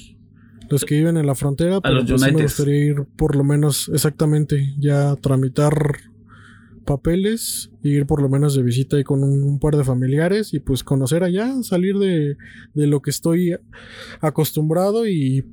[0.70, 2.44] los que viven en la frontera, pero los pues sí me United.
[2.46, 5.98] gustaría ir por lo menos exactamente ya a tramitar
[6.86, 10.54] papeles y ir por lo menos de visita ahí con un, un par de familiares
[10.54, 12.38] y pues conocer allá, salir de,
[12.74, 13.56] de lo que estoy
[14.20, 15.46] acostumbrado y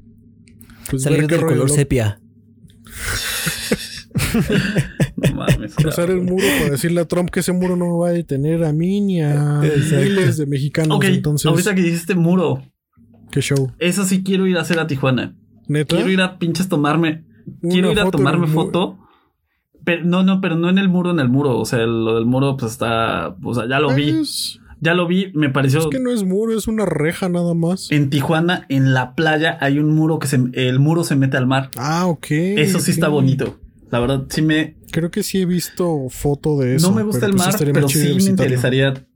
[0.89, 2.21] pues Salir del color sepia.
[5.29, 5.75] No mames.
[5.77, 8.73] cruzar el muro para decirle a Trump que ese muro no va a detener a
[8.73, 10.97] mí ni a miles de mexicanos.
[10.97, 12.63] Ok, Entonces, ahorita que dijiste muro,
[13.31, 13.73] qué show.
[13.79, 15.37] eso sí quiero ir a hacer a Tijuana.
[15.69, 17.25] Neta, Quiero ir a pinches tomarme.
[17.63, 18.99] Una quiero ir a tomarme foto.
[19.85, 21.59] Pero no, no, pero no en el muro, en el muro.
[21.59, 23.37] O sea, lo del muro, pues está.
[23.43, 24.15] O sea, ya lo vi.
[24.81, 25.31] Ya lo vi.
[25.35, 25.81] Me pareció.
[25.81, 27.91] es que no es muro, es una reja nada más.
[27.91, 30.41] En Tijuana, en la playa, hay un muro que se.
[30.55, 31.71] El muro se mete al mar.
[31.77, 32.27] Ah, ok.
[32.31, 33.59] Eso sí está bonito.
[33.91, 34.77] La verdad, sí me.
[34.93, 36.89] Creo que sí he visto foto de eso.
[36.89, 39.07] no me gusta el pues mar, pero sí me interesaría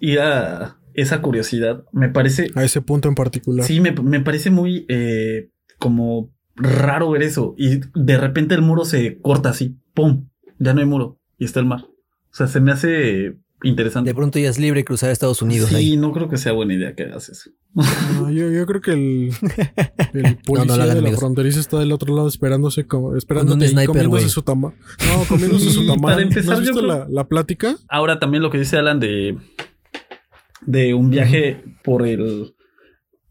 [0.00, 1.84] ir a esa curiosidad.
[1.92, 2.50] Me parece.
[2.54, 3.66] A ese punto en particular.
[3.66, 7.54] Sí, me, me parece muy eh, como raro ver eso.
[7.56, 9.78] Y de repente el muro se corta así.
[9.94, 10.28] ¡Pum!
[10.58, 11.20] Ya no hay muro.
[11.38, 11.84] Y está el mar.
[11.84, 14.10] O sea, se me hace interesante.
[14.10, 15.96] De pronto ya es libre cruzar a Estados Unidos sí, ahí.
[15.96, 17.50] no creo que sea buena idea que hagas eso.
[17.74, 19.30] No, yo, yo creo que el,
[20.14, 21.18] el policía lo hagan, de la amigos.
[21.20, 24.28] fronteriza está del otro lado esperándose como, esperándote y comiéndose güey.
[24.28, 24.74] su tamal.
[25.06, 26.00] No, comiéndose su Y tamal.
[26.12, 27.76] para empezar, ¿No has yo visto creo- la, la plática?
[27.88, 29.36] Ahora también lo que dice Alan de,
[30.66, 32.54] de un viaje por el...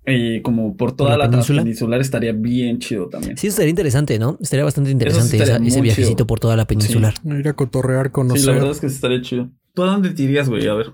[0.05, 1.61] eh, como por toda la la, península?
[1.63, 3.37] peninsular estaría bien chido también.
[3.37, 4.37] Sí, eso estaría interesante, ¿no?
[4.41, 6.27] Estaría bastante interesante estaría esa- ese viajecito chido.
[6.27, 7.13] por toda la peninsular.
[7.23, 8.45] Ir a cotorrear, Sí, conocer.
[8.47, 9.49] la verdad es que sí estaría chido.
[9.73, 10.67] ¿Tú a dónde te irías, güey?
[10.67, 10.93] A ver.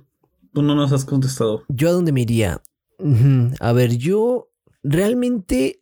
[0.54, 1.63] Tú no nos has contestado.
[1.70, 2.62] ¿Yo a dónde me iría?
[3.60, 4.50] A ver, yo
[4.84, 5.82] realmente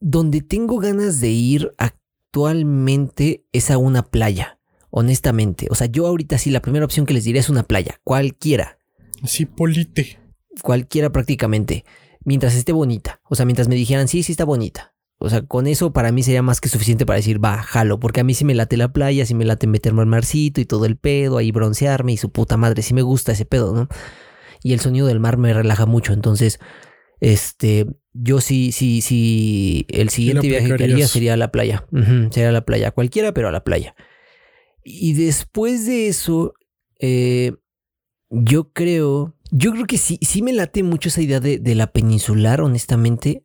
[0.00, 4.58] donde tengo ganas de ir actualmente es a una playa,
[4.90, 5.68] honestamente.
[5.70, 8.78] O sea, yo ahorita sí, la primera opción que les diré es una playa, cualquiera,
[9.24, 10.18] Sí, polite.
[10.62, 11.84] cualquiera prácticamente,
[12.24, 13.20] mientras esté bonita.
[13.28, 14.93] O sea, mientras me dijeran, sí, sí está bonita.
[15.24, 18.20] O sea, con eso para mí sería más que suficiente para decir, va, jalo, porque
[18.20, 20.84] a mí sí me late la playa, sí me late meterme al marcito y todo
[20.84, 23.88] el pedo, ahí broncearme y su puta madre, sí me gusta ese pedo, ¿no?
[24.62, 26.60] Y el sonido del mar me relaja mucho, entonces,
[27.20, 31.86] este, yo sí, sí, sí, el siguiente viaje que haría sería a la playa,
[32.30, 33.94] sería a la playa, cualquiera, pero a la playa.
[34.84, 36.52] Y después de eso,
[37.00, 37.52] eh,
[38.28, 41.92] yo creo, yo creo que sí, sí me late mucho esa idea de, de la
[41.92, 43.43] peninsular, honestamente.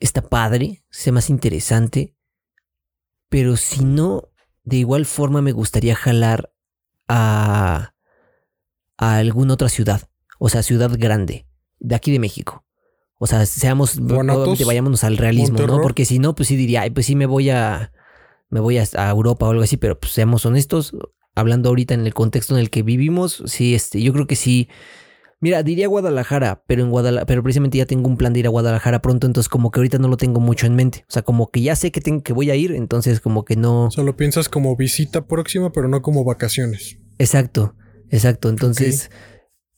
[0.00, 2.14] Está padre, sea más interesante.
[3.28, 4.30] Pero si no,
[4.64, 6.52] de igual forma me gustaría jalar
[7.08, 7.94] a,
[8.96, 10.02] a alguna otra ciudad.
[10.38, 11.46] O sea, ciudad grande,
[11.78, 12.64] de aquí de México.
[13.18, 15.80] O sea, seamos, obviamente vayámonos al realismo, ¿no?
[15.80, 17.92] Porque si no, pues sí diría, ay, pues sí me voy a,
[18.48, 20.96] me voy a, a Europa o algo así, pero pues seamos honestos,
[21.34, 24.68] hablando ahorita en el contexto en el que vivimos, sí, este, yo creo que sí
[25.40, 28.50] Mira, diría Guadalajara, pero en Guadalajara, pero precisamente ya tengo un plan de ir a
[28.50, 31.04] Guadalajara pronto, entonces como que ahorita no lo tengo mucho en mente.
[31.08, 33.54] O sea, como que ya sé que tengo que voy a ir, entonces como que
[33.54, 33.90] no.
[33.92, 36.98] Solo piensas como visita próxima, pero no como vacaciones.
[37.18, 37.76] Exacto,
[38.10, 38.48] exacto.
[38.48, 39.10] Entonces,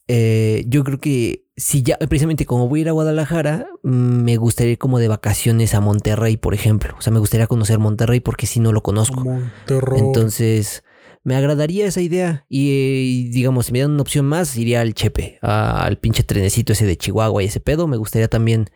[0.08, 4.36] eh, yo creo que si ya, precisamente como voy a ir a Guadalajara, mm, me
[4.38, 6.94] gustaría ir como de vacaciones a Monterrey, por ejemplo.
[6.98, 9.20] O sea, me gustaría conocer Monterrey porque si no lo conozco.
[9.20, 10.00] Monterrey.
[10.00, 10.84] Entonces,
[11.22, 12.46] me agradaría esa idea.
[12.48, 16.86] Y, digamos, si me dan una opción más, iría al Chepe, al pinche trenecito ese
[16.86, 17.86] de Chihuahua y ese pedo.
[17.86, 18.70] Me gustaría también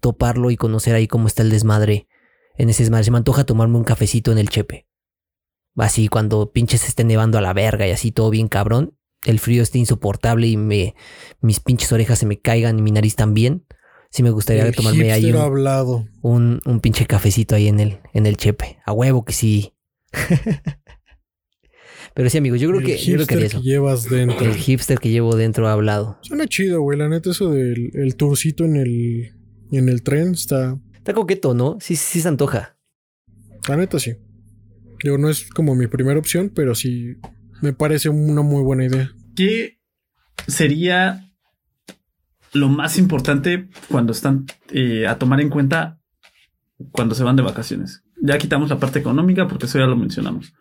[0.00, 2.08] toparlo y conocer ahí cómo está el desmadre.
[2.56, 4.86] En ese desmadre se me antoja tomarme un cafecito en el Chepe.
[5.76, 8.96] Así cuando pinches esté nevando a la verga y así todo bien cabrón.
[9.24, 10.94] El frío esté insoportable y me,
[11.40, 13.66] mis pinches orejas se me caigan y mi nariz también.
[14.10, 18.36] Sí me gustaría tomarme ahí un, un, un, pinche cafecito ahí en el, en el
[18.36, 18.78] chepe.
[18.84, 19.74] A huevo que sí.
[22.14, 23.60] Pero sí, amigos, yo creo que, yo creo que, eso.
[23.60, 24.46] llevas dentro.
[24.46, 26.18] El hipster que llevo dentro hablado.
[26.22, 26.96] Suena chido, güey.
[26.96, 29.34] La neta, eso del el tourcito en el,
[29.72, 30.78] en el tren está.
[30.94, 31.76] Está coqueto, ¿no?
[31.80, 32.78] Sí, sí se antoja.
[33.68, 34.14] La neta, sí.
[35.02, 37.16] Digo, no es como mi primera opción, pero sí
[37.60, 39.10] me parece una muy buena idea.
[39.34, 39.80] ¿Qué
[40.46, 41.32] sería
[42.52, 46.00] lo más importante cuando están eh, a tomar en cuenta
[46.92, 48.04] cuando se van de vacaciones?
[48.22, 50.54] Ya quitamos la parte económica porque eso ya lo mencionamos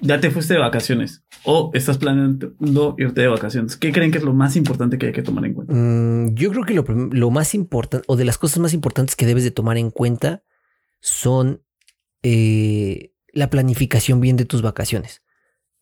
[0.00, 4.24] ya te fuiste de vacaciones o estás planeando irte de vacaciones, ¿qué creen que es
[4.24, 5.74] lo más importante que hay que tomar en cuenta?
[5.74, 9.44] Mm, yo creo que lo, más importante o de las cosas más importantes que debes
[9.44, 10.42] de tomar en cuenta
[11.00, 11.62] son
[12.22, 15.22] eh, la planificación bien de tus vacaciones.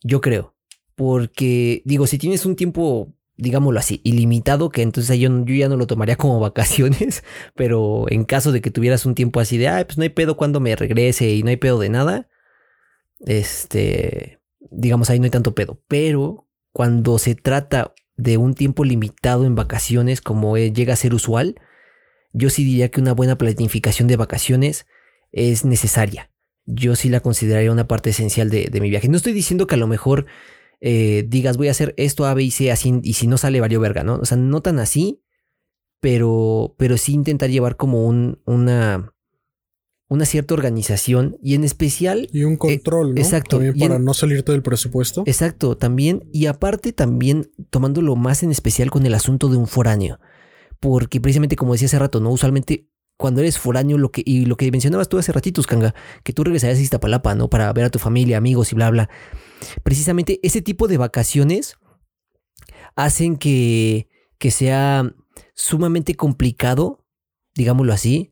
[0.03, 0.57] Yo creo,
[0.94, 5.77] porque digo, si tienes un tiempo, digámoslo así, ilimitado, que entonces yo, yo ya no
[5.77, 7.22] lo tomaría como vacaciones,
[7.55, 10.37] pero en caso de que tuvieras un tiempo así de, ay, pues no hay pedo
[10.37, 12.29] cuando me regrese y no hay pedo de nada,
[13.26, 15.82] este, digamos, ahí no hay tanto pedo.
[15.88, 21.56] Pero cuando se trata de un tiempo limitado en vacaciones, como llega a ser usual,
[22.32, 24.87] yo sí diría que una buena planificación de vacaciones
[25.32, 26.30] es necesaria.
[26.64, 29.08] Yo sí la consideraría una parte esencial de, mi viaje.
[29.08, 30.26] No estoy diciendo que a lo mejor
[30.80, 33.61] eh, digas voy a hacer esto A, B y C así y si no sale
[33.61, 34.16] valió verga, ¿no?
[34.16, 35.22] O sea, no tan así,
[36.00, 39.12] pero, pero sí intentar llevar como un, una,
[40.12, 42.29] una cierta organización y en especial...
[42.33, 43.20] Y un control, ¿no?
[43.20, 43.59] Exacto.
[43.59, 45.25] También para no salirte del presupuesto.
[45.27, 46.29] Exacto, también.
[46.33, 50.20] Y aparte también tomándolo más en especial con el asunto de un foráneo.
[50.81, 52.31] Porque precisamente como decía hace rato, ¿no?
[52.31, 55.94] Usualmente cuando eres foráneo, lo que, y lo que mencionabas tú hace ratitos, Kanga,
[56.25, 57.48] que tú regresarías a Iztapalapa, ¿no?
[57.48, 59.09] Para ver a tu familia, amigos y bla, bla.
[59.83, 61.77] Precisamente ese tipo de vacaciones
[62.96, 65.14] hacen que, que sea
[65.55, 67.07] sumamente complicado,
[67.55, 68.32] digámoslo así,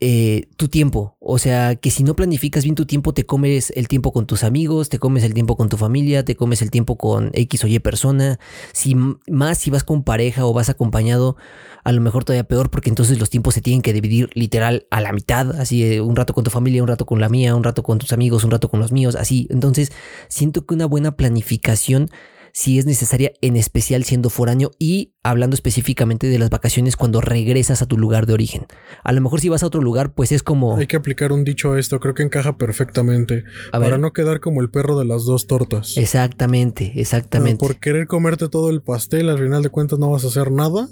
[0.00, 1.16] eh, tu tiempo.
[1.18, 4.44] O sea, que si no planificas bien tu tiempo, te comes el tiempo con tus
[4.44, 7.66] amigos, te comes el tiempo con tu familia, te comes el tiempo con X o
[7.66, 8.38] Y persona.
[8.72, 11.36] Si más si vas con pareja o vas acompañado,
[11.82, 15.00] a lo mejor todavía peor, porque entonces los tiempos se tienen que dividir literal a
[15.00, 15.58] la mitad.
[15.60, 18.12] Así, un rato con tu familia, un rato con la mía, un rato con tus
[18.12, 19.48] amigos, un rato con los míos, así.
[19.50, 19.90] Entonces,
[20.28, 22.10] siento que una buena planificación
[22.52, 27.82] si es necesaria, en especial siendo foráneo y hablando específicamente de las vacaciones cuando regresas
[27.82, 28.66] a tu lugar de origen.
[29.04, 30.76] A lo mejor si vas a otro lugar, pues es como...
[30.76, 33.44] Hay que aplicar un dicho a esto, creo que encaja perfectamente.
[33.72, 35.96] para no quedar como el perro de las dos tortas.
[35.96, 37.58] Exactamente, exactamente.
[37.58, 40.88] por querer comerte todo el pastel, al final de cuentas no vas a hacer nada.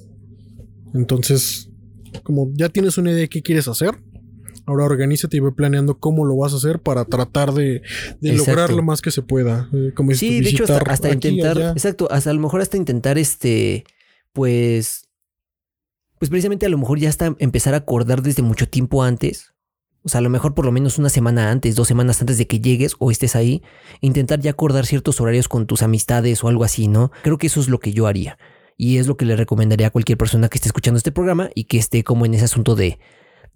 [0.94, 1.70] Entonces,
[2.22, 4.02] como ya tienes una idea de qué quieres hacer,
[4.66, 7.82] Ahora organízate y ve planeando cómo lo vas a hacer para tratar de,
[8.20, 9.68] lograr lo más que se pueda.
[9.72, 13.84] Eh, como sí, de hecho, hasta, intentar, exacto, hasta a lo mejor hasta intentar este,
[14.32, 15.08] pues,
[16.18, 19.52] pues precisamente a lo mejor ya hasta empezar a acordar desde mucho tiempo antes.
[20.02, 22.48] O sea, a lo mejor por lo menos una semana antes, dos semanas antes de
[22.48, 23.62] que llegues o estés ahí,
[24.00, 27.12] intentar ya acordar ciertos horarios con tus amistades o algo así, ¿no?
[27.22, 28.36] Creo que eso es lo que yo haría.
[28.76, 31.64] Y es lo que le recomendaría a cualquier persona que esté escuchando este programa y
[31.64, 32.98] que esté como en ese asunto de,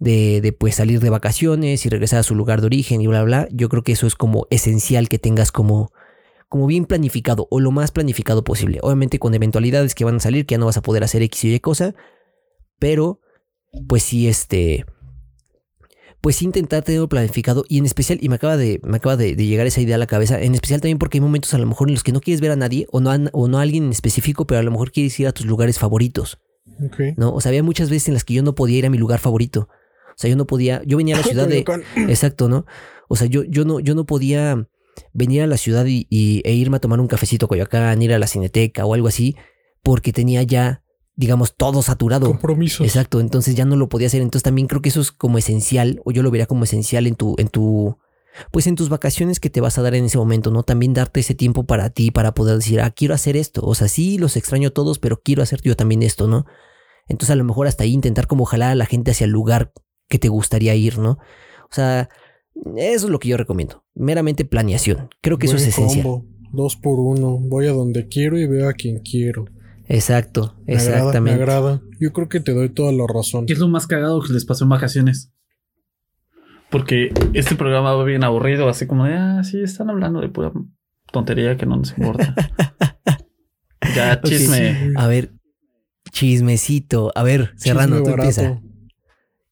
[0.01, 3.47] de, pues salir de vacaciones y regresar a su lugar de origen y bla, bla,
[3.51, 5.91] yo creo que eso es como esencial que tengas como,
[6.49, 8.79] como bien planificado o lo más planificado posible.
[8.81, 11.43] Obviamente con eventualidades que van a salir, que ya no vas a poder hacer X
[11.43, 11.93] y Y cosa,
[12.79, 13.19] pero
[13.87, 14.85] pues sí, este,
[16.19, 19.35] pues sí intentar tenerlo planificado y en especial, y me acaba de, me acaba de,
[19.35, 21.89] llegar esa idea a la cabeza, en especial también porque hay momentos a lo mejor
[21.89, 23.91] en los que no quieres ver a nadie o no, o no a alguien en
[23.91, 26.39] específico, pero a lo mejor quieres ir a tus lugares favoritos.
[27.17, 27.35] ¿No?
[27.35, 29.19] O sea, había muchas veces en las que yo no podía ir a mi lugar
[29.19, 29.69] favorito.
[30.21, 31.65] O sea, yo no podía, yo venía a la ciudad de...
[32.07, 32.67] Exacto, ¿no?
[33.07, 34.67] O sea, yo, yo, no, yo no podía
[35.13, 38.19] venir a la ciudad y, e irme a tomar un cafecito a Coyoacán, ir a
[38.19, 39.35] la cineteca o algo así,
[39.81, 40.83] porque tenía ya,
[41.15, 42.27] digamos, todo saturado.
[42.27, 42.85] Compromisos.
[42.85, 44.21] Exacto, entonces ya no lo podía hacer.
[44.21, 47.15] Entonces también creo que eso es como esencial, o yo lo vería como esencial en
[47.15, 47.97] tu, en tu,
[48.51, 50.61] pues en tus vacaciones que te vas a dar en ese momento, ¿no?
[50.61, 53.61] También darte ese tiempo para ti, para poder decir, ah, quiero hacer esto.
[53.65, 56.45] O sea, sí, los extraño todos, pero quiero hacer yo también esto, ¿no?
[57.11, 59.73] Entonces a lo mejor hasta ahí intentar como jalar a la gente hacia el lugar
[60.11, 61.11] que te gustaría ir, ¿no?
[61.63, 62.09] O sea,
[62.75, 63.83] eso es lo que yo recomiendo.
[63.95, 65.09] Meramente planeación.
[65.21, 66.21] Creo que eso es esencial.
[66.51, 67.39] Dos por uno.
[67.39, 69.45] Voy a donde quiero y veo a quien quiero.
[69.87, 71.21] Exacto, exactamente.
[71.21, 71.81] me agrada.
[71.99, 73.45] Yo creo que te doy toda la razón.
[73.45, 75.33] ¿Qué es lo más cagado que les pasó en vacaciones?
[76.69, 80.53] Porque este programa va bien aburrido, así como de, ah, sí, están hablando de pura
[81.11, 82.33] tontería que no nos importa.
[83.95, 84.93] ya, chisme.
[84.95, 85.33] A ver,
[86.11, 87.11] chismecito.
[87.15, 88.61] A ver, Serrano, tú empieza.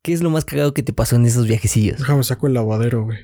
[0.09, 1.99] ¿Qué es lo más cagado que te pasó en esos viajecillos?
[1.99, 3.19] Déjame saco el lavadero, güey.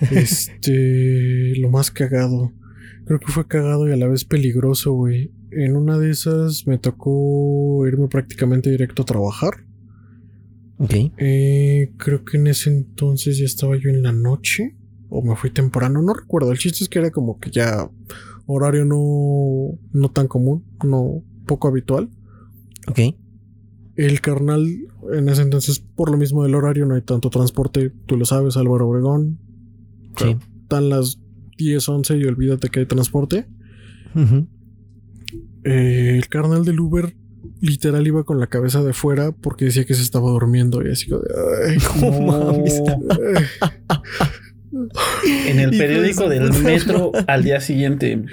[0.10, 2.50] Este, lo más cagado.
[3.04, 5.34] Creo que fue cagado y a la vez peligroso, güey.
[5.50, 9.66] En una de esas me tocó irme prácticamente directo a trabajar.
[10.78, 10.94] Ok.
[11.18, 14.74] Eh, creo que en ese entonces ya estaba yo en la noche.
[15.10, 16.52] O me fui temprano, no recuerdo.
[16.52, 17.86] El chiste es que era como que ya
[18.46, 22.08] horario no, no tan común, no poco habitual.
[22.88, 23.00] Ok.
[23.96, 24.66] El carnal,
[25.12, 27.92] en ese entonces, por lo mismo del horario, no hay tanto transporte.
[28.06, 29.38] Tú lo sabes, Álvaro Obregón.
[30.16, 30.36] Sí.
[30.62, 31.18] Están las
[31.58, 33.46] 10, 11 y olvídate que hay transporte.
[35.64, 37.14] Eh, el carnal del Uber
[37.60, 41.10] literal iba con la cabeza de fuera porque decía que se estaba durmiendo y así
[41.10, 41.18] de,
[41.68, 41.78] ay,
[45.48, 48.24] en el periódico del metro al día siguiente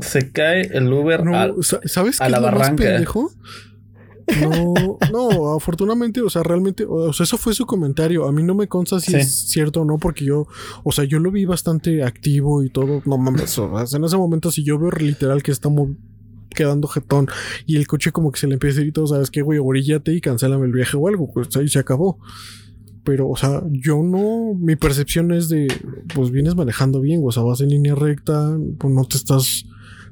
[0.00, 1.22] se cae el Uber
[1.84, 3.02] ¿sabes a la barranca.
[4.40, 8.26] No, no, afortunadamente, o sea, realmente, o sea, eso fue su comentario.
[8.26, 10.46] A mí no me consta si es cierto o no, porque yo,
[10.84, 13.02] o sea, yo lo vi bastante activo y todo.
[13.04, 15.90] No mames, o sea, en ese momento, si yo veo literal que estamos
[16.50, 17.28] quedando jetón
[17.64, 19.58] y el coche como que se le empieza a decir y todo, sabes qué, güey,
[19.62, 22.18] orillate y cancélame el viaje o algo, pues ahí se acabó.
[23.04, 25.68] Pero, o sea, yo no, mi percepción es de,
[26.14, 29.64] pues vienes manejando bien, o sea, vas en línea recta, pues no te estás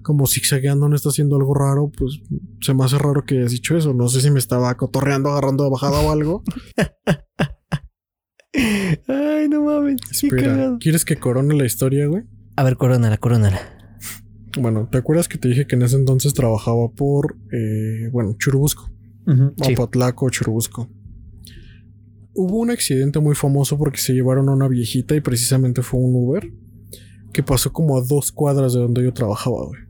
[0.09, 2.23] como zigzagueando, no está haciendo algo raro, pues
[2.63, 3.93] se me hace raro que hayas dicho eso.
[3.93, 6.43] No sé si me estaba cotorreando, agarrando de bajada o algo.
[9.07, 10.01] Ay, no mames.
[10.11, 12.23] Espera, ¿quieres que corone la historia, güey?
[12.57, 13.61] A ver, corónala, corónala.
[14.59, 18.91] Bueno, ¿te acuerdas que te dije que en ese entonces trabajaba por, eh, bueno, Churubusco?
[19.27, 20.89] Uh Churubusco.
[22.33, 26.15] Hubo un accidente muy famoso porque se llevaron a una viejita y precisamente fue un
[26.15, 26.51] Uber
[27.35, 29.88] que pasó como a dos cuadras de donde yo trabajaba, güey.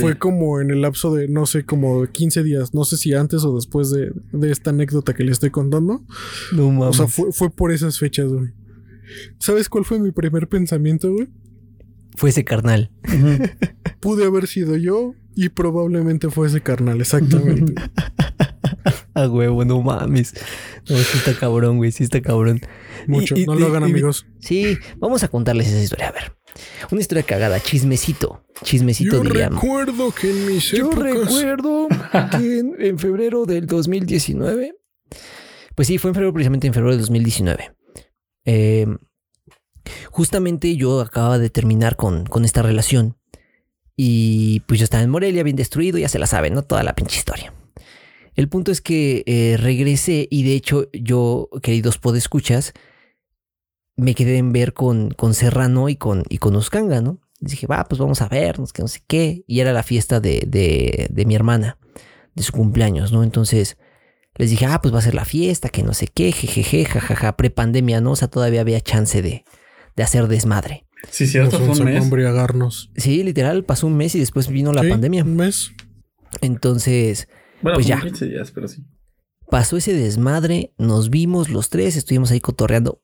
[0.00, 2.74] Fue como en el lapso de, no sé, como 15 días.
[2.74, 4.12] No sé si antes o después de,
[4.50, 6.04] esta anécdota que le estoy contando.
[6.52, 7.00] No mames.
[7.00, 8.50] O sea, fue, por esas fechas, güey.
[9.38, 11.28] ¿Sabes cuál fue mi primer pensamiento, güey?
[12.16, 12.90] Fue ese carnal.
[14.00, 17.74] Pude haber sido yo y probablemente fue ese carnal, exactamente.
[19.14, 20.34] A huevo, no mames.
[20.88, 22.60] No, sí está cabrón, güey, sí está cabrón.
[23.06, 24.26] Mucho, no lo hagan, amigos.
[24.40, 26.08] Sí, vamos a contarles esa historia.
[26.08, 26.32] A ver,
[26.90, 28.44] una historia cagada, chismecito.
[28.62, 31.88] Chismecito, Yo recuerdo que en mis Yo recuerdo
[32.30, 34.76] que en, febrero del 2019.
[35.74, 37.72] Pues sí, fue en febrero, precisamente en febrero del 2019.
[38.44, 38.86] Eh,
[40.10, 43.16] justamente yo acababa de terminar con, con esta relación.
[43.96, 46.62] Y pues yo estaba en Morelia, bien destruido, ya se la saben, ¿no?
[46.62, 47.52] Toda la pinche historia.
[48.34, 52.72] El punto es que eh, regresé y de hecho yo, queridos podescuchas,
[54.02, 57.20] me quedé en ver con, con Serrano y con, y con Uscanga, ¿no?
[57.42, 59.44] dije, va, pues vamos a vernos, que no sé qué.
[59.46, 61.78] Y era la fiesta de, de, de mi hermana,
[62.34, 63.22] de su cumpleaños, ¿no?
[63.22, 63.76] Entonces
[64.36, 67.36] les dije, ah, pues va a ser la fiesta, que no sé qué, jejeje, jajaja,
[67.36, 68.12] prepandemia, ¿no?
[68.12, 69.44] O sea, todavía había chance de,
[69.96, 70.86] de hacer desmadre.
[71.10, 72.02] Sí, cierto, fue un mes.
[72.02, 72.90] Embriagarnos.
[72.96, 75.24] Sí, literal, pasó un mes y después vino la pandemia.
[75.24, 75.72] Un mes.
[76.40, 77.28] Entonces,
[77.60, 78.00] bueno, pues ya.
[78.00, 78.84] 15 días, pero sí.
[79.50, 83.02] Pasó ese desmadre, nos vimos los tres, estuvimos ahí cotorreando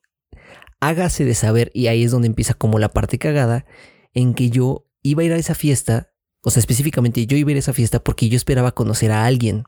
[0.79, 3.65] hágase de saber, y ahí es donde empieza como la parte cagada,
[4.13, 6.11] en que yo iba a ir a esa fiesta,
[6.43, 9.25] o sea, específicamente yo iba a ir a esa fiesta porque yo esperaba conocer a
[9.25, 9.63] alguien,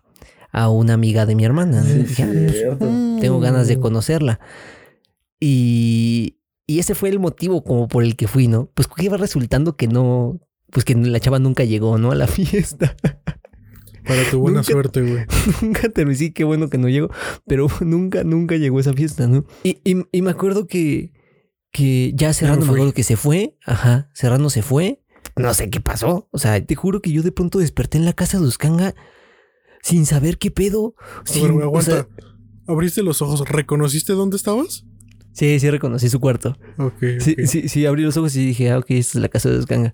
[0.51, 1.83] a una amiga de mi hermana.
[1.85, 4.39] Ah, pues, tengo ganas de conocerla.
[5.39, 6.37] Y,
[6.67, 8.69] y ese fue el motivo como por el que fui, ¿no?
[8.73, 10.39] Pues que iba resultando que no,
[10.69, 12.11] pues que la chava nunca llegó, ¿no?
[12.11, 12.95] A la fiesta.
[14.05, 15.25] Para tu buena suerte, güey.
[15.61, 17.09] Nunca te sí, qué bueno que no llegó,
[17.47, 19.45] pero nunca, nunca llegó esa fiesta, ¿no?
[19.63, 21.13] Y, y, me acuerdo que,
[21.71, 25.03] que ya Serrano, me acuerdo que se fue, ajá, Serrano se fue,
[25.35, 28.13] no sé qué pasó, o sea, te juro que yo de pronto desperté en la
[28.13, 28.95] casa de Uscanga
[29.81, 30.95] sin saber qué pedo.
[31.23, 32.07] Sin, aguanta.
[32.67, 34.85] Abriste los ojos, ¿reconociste dónde estabas?
[35.33, 36.57] Sí, sí reconocí su cuarto.
[36.77, 37.03] Ok.
[37.19, 39.59] Sí, sí, sí, abrí los ojos y dije, ah, ok, esta es la casa de
[39.59, 39.93] Uscanga.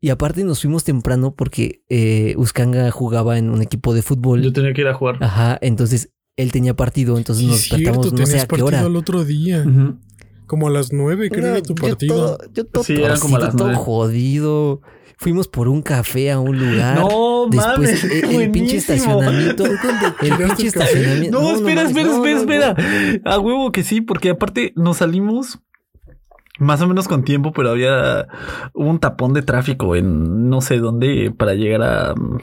[0.00, 4.42] Y aparte nos fuimos temprano porque eh, Uskanga jugaba en un equipo de fútbol.
[4.42, 5.16] Yo tenía que ir a jugar.
[5.22, 8.82] Ajá, entonces él tenía partido, entonces nos despertamos no sé a qué hora.
[8.82, 9.64] el otro día.
[10.46, 12.14] Como a las nueve, creo, era tu yo partido.
[12.36, 13.82] todo, yo todo, Sí, eran como torcido, las todo nueve.
[13.82, 14.80] jodido.
[15.18, 16.98] Fuimos por un café a un lugar.
[17.00, 19.64] No, Después mames, el, el pinche estacionamiento.
[20.20, 21.40] El pinche estacionamiento.
[21.40, 22.78] No, espera, espera, no, espera, no, no.
[22.78, 23.22] espera.
[23.24, 25.58] A huevo que sí, porque aparte nos salimos
[26.58, 28.28] más o menos con tiempo, pero había
[28.72, 32.38] hubo un tapón de tráfico en no sé dónde para llegar a mm,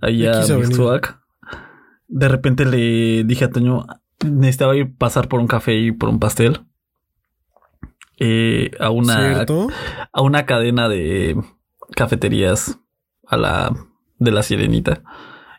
[0.00, 0.42] ahí a.
[2.08, 3.86] De repente le dije a Toño,
[4.24, 6.60] necesitaba ir pasar por un café y por un pastel.
[8.18, 9.68] Eh, a una ¿Cierto?
[10.12, 11.36] a una cadena de
[11.96, 12.78] cafeterías
[13.26, 13.74] a la
[14.18, 15.02] de la sirenita.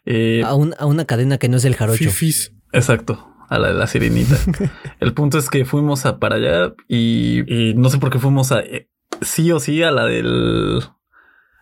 [0.05, 1.97] Eh, A, un- a una cadena que no es el jarocho.
[1.97, 2.53] Fifis.
[2.71, 4.35] Exacto, a la de la sirenita.
[4.99, 8.51] el punto es que fuimos a para allá y, y no sé por qué fuimos
[8.51, 8.89] a eh,
[9.21, 10.81] sí o sí a la del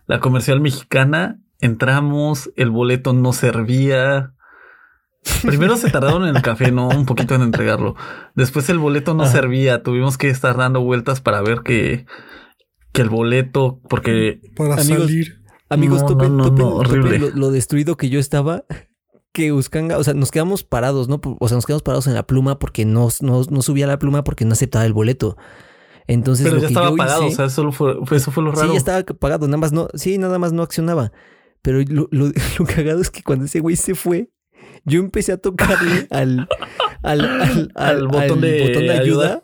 [0.07, 1.39] la comercial mexicana.
[1.59, 4.33] Entramos, el boleto no servía.
[5.43, 7.95] Primero se tardaron en el café, no un poquito en entregarlo.
[8.33, 9.33] Después el boleto no Ajá.
[9.33, 9.83] servía.
[9.83, 12.07] Tuvimos que estar dando vueltas para ver que,
[12.91, 15.41] que el boleto, porque Para Amigos, salir.
[15.69, 17.19] Amigos, No, topen, no, no, topen- no, topen horrible.
[17.19, 18.63] lo, lo destruido que yo estaba.
[19.33, 21.21] Que Uscanga, o sea, nos quedamos parados, ¿no?
[21.39, 24.23] O sea, nos quedamos parados en la pluma porque no, no, no subía la pluma
[24.23, 25.37] porque no aceptaba el boleto.
[26.07, 27.23] Entonces, pero lo ya que estaba yo apagado.
[27.27, 28.67] hice- O sea, eso fue, eso fue lo raro.
[28.67, 31.13] Sí, ya estaba pagado, nada más no, sí, nada más no accionaba.
[31.61, 32.25] Pero lo, lo,
[32.59, 34.29] lo cagado es que cuando ese güey se fue,
[34.83, 36.47] yo empecé a tocarle al,
[37.03, 39.43] al, al, Al botón de ayuda.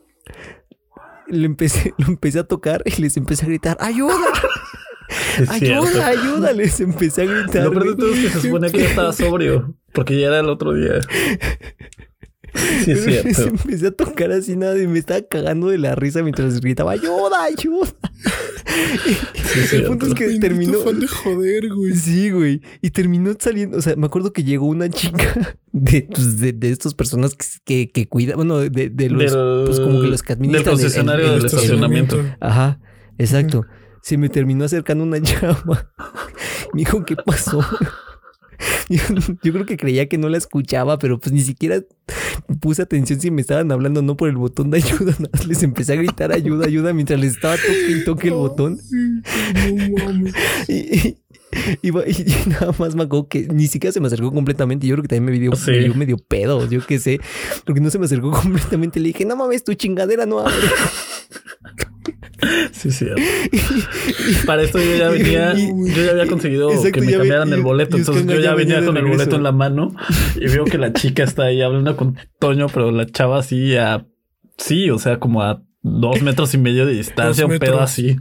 [1.28, 4.16] Le empecé, lo empecé a tocar y les empecé a gritar, ¡ayuda!
[5.40, 5.86] Es cierto.
[5.88, 6.08] ¡Ayuda!
[6.08, 6.54] ¡Ayuda!
[6.54, 7.64] Les empecé a gritar.
[7.66, 10.40] Lo peor de todo es que se supone que ya estaba sobrio, porque ya era
[10.40, 11.00] el otro día.
[12.84, 13.44] Sí, es Pero les cierto.
[13.62, 17.44] empecé a tocar así nada y me estaba cagando de la risa mientras gritaba ¡Ayuda!
[17.44, 17.94] ¡Ayuda!
[19.70, 20.16] Sí, el punto es cierto.
[20.16, 20.80] que Bendito terminó.
[20.80, 21.94] fan de joder, güey.
[21.96, 22.62] Sí, güey.
[22.82, 23.78] Y terminó saliendo.
[23.78, 27.46] O sea, me acuerdo que llegó una chica de, pues, de, de estas personas que,
[27.64, 28.38] que, que cuidan.
[28.38, 29.32] Bueno, de, de los.
[29.32, 30.64] Del- pues como que los que administran.
[30.64, 32.24] Del el- el- concesionario el del estacionamiento.
[32.40, 32.80] Ajá,
[33.18, 33.66] exacto.
[34.08, 35.92] Se me terminó acercando una llama.
[36.74, 37.60] Me dijo, ¿qué pasó?
[38.90, 39.02] Yo,
[39.44, 41.84] yo creo que creía que no la escuchaba, pero pues ni siquiera
[42.62, 45.12] puse atención si me estaban hablando no por el botón de ayuda.
[45.20, 48.34] Nada más les empecé a gritar ayuda, ayuda mientras les estaba toque y toque el
[48.36, 48.80] botón.
[48.90, 50.34] No mames.
[50.70, 51.18] Y, y-
[51.84, 54.88] y- y nada más me acuerdo que ni siquiera se me acercó completamente.
[54.88, 55.72] Yo creo que también me dio, Sí.
[55.72, 57.20] me dio medio pedo, yo qué sé.
[57.66, 59.00] Porque no se me acercó completamente.
[59.02, 60.54] Le dije, no mames, tu chingadera no abre.
[62.78, 63.22] Sí, es cierto.
[64.46, 67.98] Para esto yo ya venía, yo ya había conseguido Exacto, que me cambiaran el boleto.
[67.98, 69.96] Entonces yo ya venía con el boleto en la mano
[70.36, 74.06] y veo que la chica está ahí hablando con Toño, pero la chava así a
[74.58, 78.18] sí, o sea, como a dos metros y medio de distancia, un pedo así.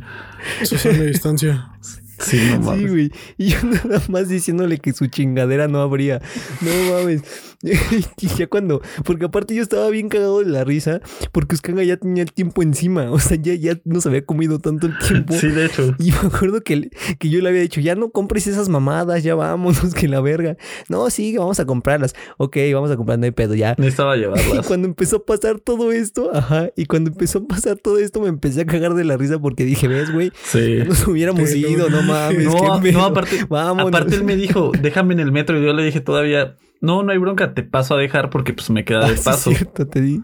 [0.62, 1.70] Susana de distancia.
[2.18, 2.90] Sí, no Sí, mames.
[2.90, 3.12] güey.
[3.36, 6.22] Y yo nada más diciéndole que su chingadera no abría.
[6.62, 7.20] No mames.
[8.20, 11.00] Y ya cuando, porque aparte yo estaba bien cagado de la risa,
[11.32, 13.11] porque Uskanga ya tenía el tiempo encima.
[13.11, 15.34] O sea, ya, ya nos había comido tanto el tiempo.
[15.34, 15.94] Sí, de hecho.
[15.98, 19.34] Y me acuerdo que, que yo le había dicho, ya no compres esas mamadas, ya
[19.34, 20.57] vámonos, que la verga.
[20.88, 22.14] No, sí, vamos a comprarlas.
[22.38, 23.74] Ok, vamos a comprar, no hay pedo, ya.
[23.78, 24.66] Necesitaba Y llevarlas.
[24.66, 28.28] cuando empezó a pasar todo esto, ajá, y cuando empezó a pasar todo esto, me
[28.28, 30.78] empecé a cagar de la risa porque dije, ves, güey, Sí.
[30.86, 32.44] nos hubiéramos Pero- ido, no mames.
[32.44, 33.88] No, no, aparte, Vámonos.
[33.88, 37.12] aparte él me dijo, déjame en el metro y yo le dije todavía, no, no
[37.12, 39.51] hay bronca, te paso a dejar porque pues me queda Ah, de sí, paso.
[39.51, 40.22] es cierto, te di.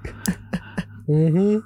[1.06, 1.62] Ujú.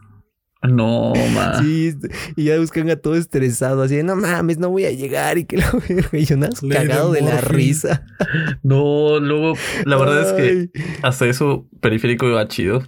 [0.62, 1.60] No, ma.
[1.62, 4.90] Sí, este, y ya buscan a todo estresado, así de, no mames, no voy a
[4.90, 6.08] llegar y que la verga.
[6.18, 6.36] Y yo
[6.70, 8.04] cagado de la risa.
[8.62, 9.52] No, luego,
[9.84, 10.70] la verdad es que
[11.02, 12.82] hasta eso periférico iba chido.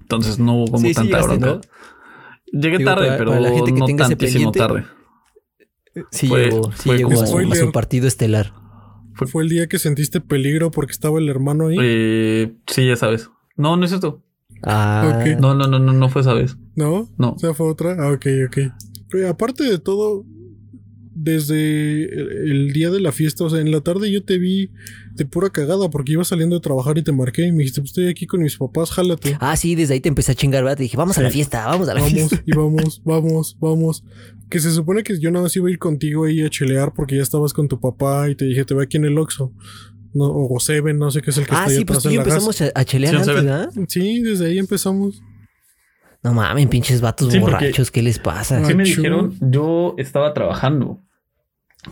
[0.00, 1.46] Entonces no hubo como Sí, sí tanta llegaste, bronca.
[1.66, 2.60] ¿no?
[2.60, 4.84] Llegué Digo, tarde, para- pero para la gente que no tantísimo tarde.
[6.12, 7.72] Sí Fue- llegó, sí fue llegó como- a su, a su Spoiler.
[7.72, 8.52] partido estelar.
[9.26, 11.76] Fue el día que sentiste peligro porque estaba el hermano ahí.
[11.80, 13.30] Eh, sí, ya sabes.
[13.56, 14.22] No, no es esto.
[14.62, 15.24] Ah.
[15.38, 16.56] No, no, no, no, no fue esa vez.
[16.74, 17.08] ¿No?
[17.18, 17.32] No.
[17.32, 17.96] O sea, fue otra.
[17.98, 18.58] Ah, ok, ok.
[19.14, 20.24] Oye, aparte de todo,
[21.20, 24.70] desde el, día de la fiesta, o sea, en la tarde yo te vi
[25.14, 27.90] de pura cagada porque iba saliendo de trabajar y te marqué y me dijiste, pues
[27.90, 29.36] estoy aquí con mis papás, jálate.
[29.40, 30.76] Ah, sí, desde ahí te empecé a chingar, ¿verdad?
[30.76, 32.42] Te dije, vamos a la fiesta, vamos a la Vamos fiesta.
[32.46, 34.04] y vamos, vamos, vamos.
[34.48, 37.16] Que se supone que yo nada más iba a ir contigo ahí a chelear porque
[37.16, 39.52] ya estabas con tu papá y te dije, te voy aquí en el Oxxo.
[40.14, 42.02] No, o Seven, no sé qué es el que Ah, está ahí sí, pues atrás
[42.04, 43.34] tú y en la empezamos a, a chelear Sí, antes.
[43.34, 43.70] ¿verdad?
[43.88, 45.20] Sí, desde ahí empezamos.
[46.22, 48.64] No mames, pinches vatos Sí, porque- borrachos, ¿qué les pasa?
[48.66, 51.00] Sí me dijeron, yo estaba trabajando.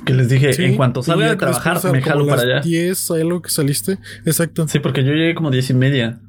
[0.05, 2.61] Que les dije, Sí, en cuanto salga de trabajar, me jalo para las allá.
[2.61, 3.99] 10, algo que saliste.
[4.25, 4.67] Exacto.
[4.69, 6.21] Sí, porque yo llegué como diez y media.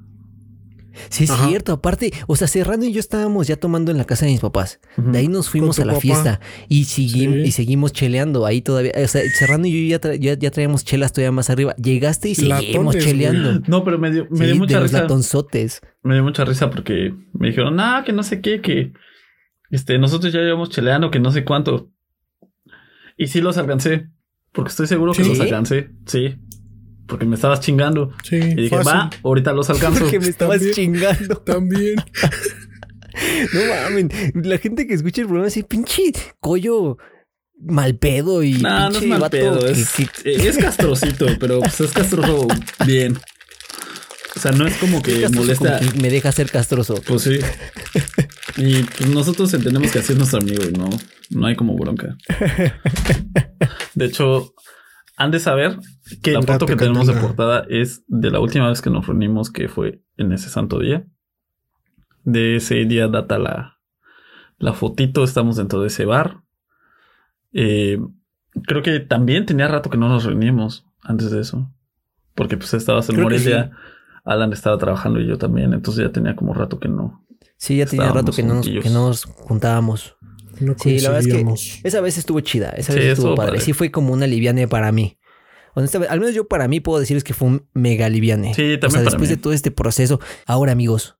[1.10, 1.48] Sí, es Ajá.
[1.48, 1.74] cierto.
[1.74, 4.80] Aparte, o sea, Serrano y yo estábamos ya tomando en la casa de mis papás.
[4.96, 6.02] De ahí nos fuimos a la papá.
[6.02, 6.40] fiesta
[6.70, 7.06] y, Sí.
[7.46, 8.94] y seguimos cheleando ahí todavía.
[9.04, 11.76] O sea, Serrano y yo ya, tra- ya, ya traíamos chelas todavía más arriba.
[11.76, 13.62] Llegaste y seguimos Latones, cheleando.
[13.68, 15.02] No, pero me dio, me Sí, dio de mucha los risa.
[15.02, 15.82] latonzotes.
[16.02, 18.94] Me dio mucha risa porque me dijeron, ah, que no sé qué, que
[19.70, 21.92] este, nosotros ya llevamos cheleando, que no sé cuánto.
[23.18, 24.08] Y sí los alcancé.
[24.54, 25.90] Porque estoy seguro que los alcancé.
[26.06, 26.36] Sí.
[27.08, 28.12] Porque me estabas chingando.
[28.24, 28.92] Sí, Y dije, fácil.
[28.94, 30.00] va, ahorita los alcanzo.
[30.04, 30.74] Porque me estabas También.
[30.76, 31.38] chingando.
[31.46, 31.96] También.
[33.52, 33.60] No
[33.90, 34.12] mames.
[34.46, 36.98] La gente que escucha el programa dice, pinche collo
[37.60, 39.58] mal pedo y No, no es mal pedo.
[39.60, 39.90] que- Es,
[40.22, 42.48] que- es castrocito, pero pues es castroso
[42.86, 43.18] bien.
[44.36, 45.80] O sea, no es como que molesta.
[45.80, 47.02] como que me deja ser castroso.
[47.08, 47.40] Pues sí.
[48.58, 50.90] Y pues nosotros entendemos que así es nuestro amigo y no,
[51.30, 52.18] no hay como bronca.
[53.96, 54.54] De hecho,
[55.16, 55.80] han de saber
[56.22, 59.52] que la foto que tenemos de portada es de la última vez que nos reunimos,
[59.52, 61.06] que fue en ese santo día.
[62.24, 63.80] De ese día data la,
[64.58, 66.44] la fotito, estamos dentro de ese bar.
[67.54, 68.00] Eh,
[68.66, 71.72] creo que también tenía rato que no nos reunimos antes de eso.
[72.36, 73.72] Porque pues estabas en Morelia,
[74.24, 77.26] Alan estaba trabajando y yo también, entonces ya tenía como rato que no.
[77.58, 78.84] Sí, ya tenía rato que no, nos, juntillos.
[78.84, 80.16] que no nos juntábamos.
[80.60, 82.70] No Sí, la verdad es que esa vez estuvo chida.
[82.70, 83.52] Esa vez estuvo estuvo padre.
[83.54, 83.62] padre.
[83.66, 85.18] Sí, fue como una liviane para mí.
[85.76, 88.54] Honestamente, al menos yo para mí puedo decirles que fue un mega liviane.
[88.56, 89.36] Sí, O también sea, para después mí.
[89.36, 90.20] de todo este proceso.
[90.48, 91.18] Ahora, amigos,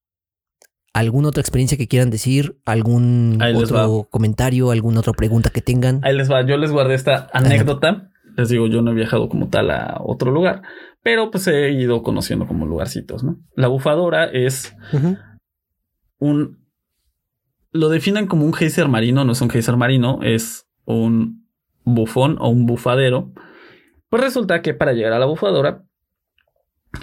[0.94, 2.60] ¿alguna otra experiencia que quieran decir?
[2.66, 4.72] ¿Algún Ahí otro comentario?
[4.72, 6.02] ¿Alguna otra pregunta que tengan?
[6.04, 8.10] Ahí les va, yo les guardé esta anécdota.
[8.36, 10.62] Les digo, yo no he viajado como tal a otro lugar,
[11.04, 13.38] pero pues he ido conociendo como lugarcitos, ¿no?
[13.56, 14.76] La bufadora es.
[16.20, 16.66] Un...
[17.72, 21.48] Lo definen como un geyser marino, no es un geyser marino, es un
[21.84, 23.32] bufón o un bufadero.
[24.10, 25.84] Pues resulta que para llegar a la bufadora,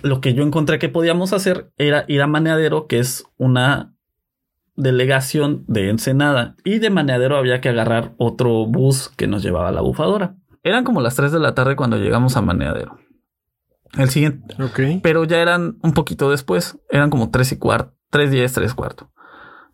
[0.02, 3.94] lo que yo encontré que podíamos hacer era ir a Maneadero, que es una
[4.76, 6.56] delegación de Ensenada.
[6.64, 10.36] Y de Maneadero había que agarrar otro bus que nos llevaba a la bufadora.
[10.62, 12.98] Eran como las 3 de la tarde cuando llegamos a Maneadero.
[13.98, 14.56] El siguiente,
[15.02, 16.78] pero ya eran un poquito después.
[16.90, 19.10] Eran como 3 y cuarto, 3 10, 3 cuarto.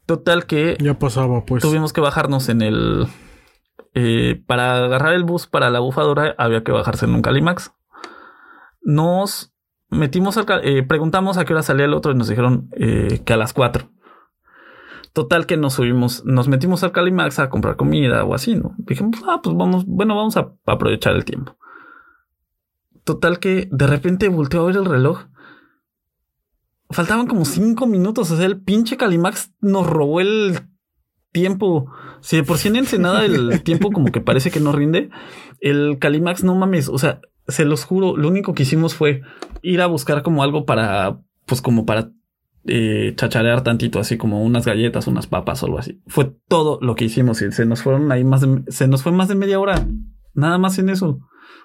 [0.06, 1.62] Total que Ya pasaba, pues.
[1.62, 3.06] tuvimos que bajarnos en el...
[3.92, 7.72] eh, para agarrar el bus para la bufadora había que bajarse en un Calimax.
[8.80, 9.52] Nos
[9.90, 10.46] metimos al...
[10.64, 13.52] eh, preguntamos a qué hora salía el otro y nos dijeron eh, que a las
[13.52, 13.90] 4.
[15.12, 18.74] Total que nos subimos, nos metimos al Calimax a comprar comida o así, ¿no?
[18.78, 21.58] Dijimos, ah, pues vamos, bueno, vamos a aprovechar el tiempo.
[23.04, 25.24] Total que de repente volteó a ver el reloj.
[26.90, 28.30] Faltaban como cinco minutos.
[28.30, 30.58] O sea, el pinche Calimax nos robó el
[31.32, 31.90] tiempo.
[32.20, 35.10] Si de por sí en Ensenada el tiempo como que parece que no rinde.
[35.60, 36.88] El Calimax, no mames.
[36.88, 39.22] O sea, se los juro, lo único que hicimos fue
[39.62, 42.10] ir a buscar como algo para, pues como para
[42.66, 46.00] eh, chacharear tantito, así como unas galletas, unas papas o algo así.
[46.06, 49.12] Fue todo lo que hicimos y se nos fueron ahí más de, se nos fue
[49.12, 49.86] más de media hora.
[50.34, 51.20] Nada más en eso.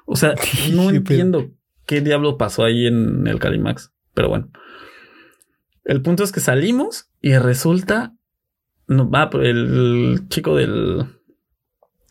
[0.06, 0.34] O sea,
[0.74, 1.52] no entiendo
[1.86, 3.92] qué diablo pasó ahí en el Calimax.
[4.14, 4.50] Pero bueno.
[5.86, 8.14] El punto es que salimos y resulta.
[8.88, 11.06] No, va, el chico del.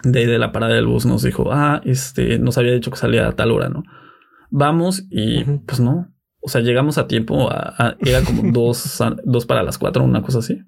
[0.03, 3.27] De, de la parada del bus nos dijo: Ah, este nos había dicho que salía
[3.29, 3.83] a tal hora, ¿no?
[4.51, 6.11] Vamos y pues no.
[6.41, 7.51] O sea, llegamos a tiempo.
[7.51, 10.63] a- a- era como dos, a- dos para las cuatro, una cosa así.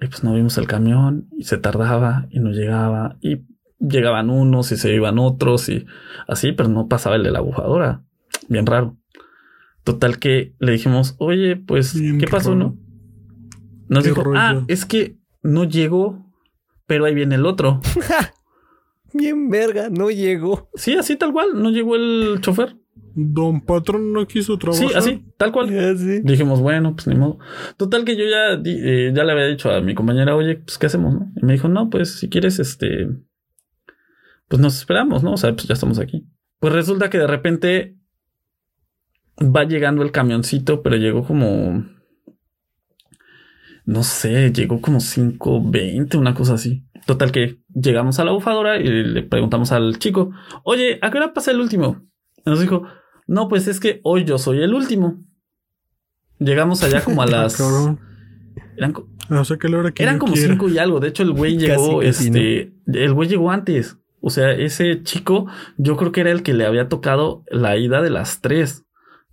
[0.00, 3.16] Y pues no vimos el camión y se tardaba y no llegaba.
[3.20, 3.42] Y
[3.80, 5.86] llegaban unos y se iban otros y
[6.28, 8.02] así, pero no pasaba el de la bufadora.
[8.48, 8.96] Bien raro.
[9.84, 12.76] Total que le dijimos, oye, pues, Bien ¿qué pasó, no?
[13.88, 14.38] Nos Qué dijo, rollo.
[14.38, 16.26] ah, es que no llegó,
[16.86, 17.80] pero ahí viene el otro.
[19.14, 20.68] Bien verga, no llegó.
[20.74, 22.76] Sí, así tal cual, no llegó el chofer.
[23.14, 24.88] Don Patrón no quiso trabajar.
[24.88, 25.68] Sí, así, tal cual.
[25.96, 26.20] Sé.
[26.22, 27.38] Dijimos, bueno, pues ni modo.
[27.76, 30.86] Total que yo ya, eh, ya le había dicho a mi compañera, oye, pues qué
[30.86, 31.32] hacemos, ¿no?
[31.34, 33.08] Y me dijo, no, pues si quieres, este,
[34.48, 35.32] pues nos esperamos, ¿no?
[35.32, 36.28] O sea, pues ya estamos aquí.
[36.60, 37.97] Pues resulta que de repente
[39.40, 41.84] va llegando el camioncito, pero llegó como,
[43.84, 46.84] no sé, llegó como 5.20, una cosa así.
[47.06, 50.30] Total que llegamos a la bufadora y le preguntamos al chico,
[50.64, 52.02] oye, ¿a qué hora pasa el último?
[52.44, 52.84] Y nos dijo,
[53.26, 55.22] no, pues es que hoy yo soy el último.
[56.38, 57.58] Llegamos allá como a las.
[58.76, 58.94] Eran,
[59.30, 60.48] Ah, O sea que la hora que eran como quiera.
[60.48, 61.00] cinco y algo.
[61.00, 63.98] De hecho, el güey Casi, llegó, casi, este, el güey llegó antes.
[64.20, 68.02] O sea, ese chico, yo creo que era el que le había tocado la ida
[68.02, 68.84] de las tres,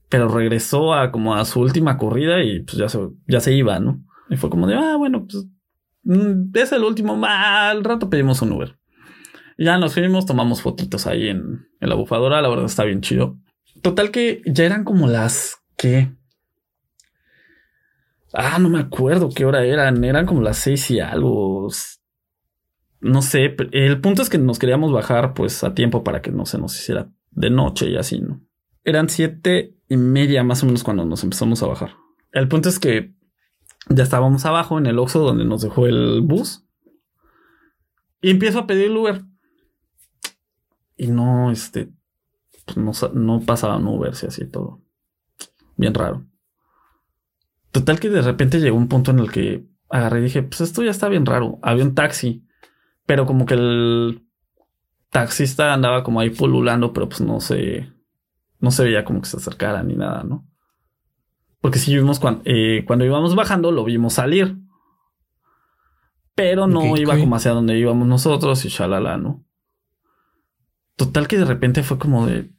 [0.10, 3.80] pero regresó a como a su última corrida y pues ya se, ya se iba,
[3.80, 4.04] ¿no?
[4.30, 5.46] Y fue como de, ah, bueno, pues
[6.04, 8.78] mm, es el último, al rato pedimos un Uber.
[9.58, 13.02] Y ya nos fuimos, tomamos fotitos ahí en, en la bufadora, la verdad está bien
[13.02, 13.38] chido.
[13.82, 16.12] Total que ya eran como las que
[18.38, 20.04] Ah, no me acuerdo qué hora eran.
[20.04, 21.70] Eran como las seis y algo.
[23.00, 23.56] No sé.
[23.72, 26.78] El punto es que nos queríamos bajar pues a tiempo para que no se nos
[26.78, 28.42] hiciera de noche y así, ¿no?
[28.86, 31.96] Eran siete y media más o menos cuando nos empezamos a bajar.
[32.32, 33.14] El punto es que
[33.90, 36.64] ya estábamos abajo en el Oxxo donde nos dejó el bus.
[38.22, 39.24] Y empiezo a pedir el Uber.
[40.98, 41.92] Y no, este,
[42.66, 44.82] pues no, no pasaban Uber y así todo.
[45.76, 46.26] Bien raro.
[47.72, 50.84] Total que de repente llegó un punto en el que agarré y dije, pues esto
[50.84, 51.60] ya está bien raro.
[51.62, 52.46] Había un taxi,
[53.06, 54.26] pero como que el
[55.10, 57.95] taxista andaba como ahí pululando, pero pues no se,
[58.66, 60.46] no se veía como que se acercara ni nada, ¿no?
[61.62, 64.58] Porque si vimos cuando, eh, cuando íbamos bajando, lo vimos salir.
[66.36, 69.46] Pero no iba como hacia donde íbamos nosotros y shalala, ¿no?
[70.98, 72.52] Total que de repente fue como de,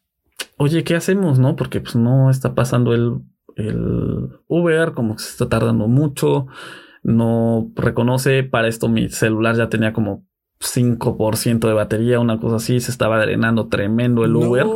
[0.56, 1.56] oye, ¿qué hacemos, no?
[1.56, 3.20] Porque pues no está pasando el
[3.56, 6.46] el Uber, como que se está tardando mucho,
[7.02, 10.24] no reconoce, para esto mi celular ya tenía como
[10.60, 14.66] 5% de batería, una cosa así, se estaba drenando tremendo el Uber.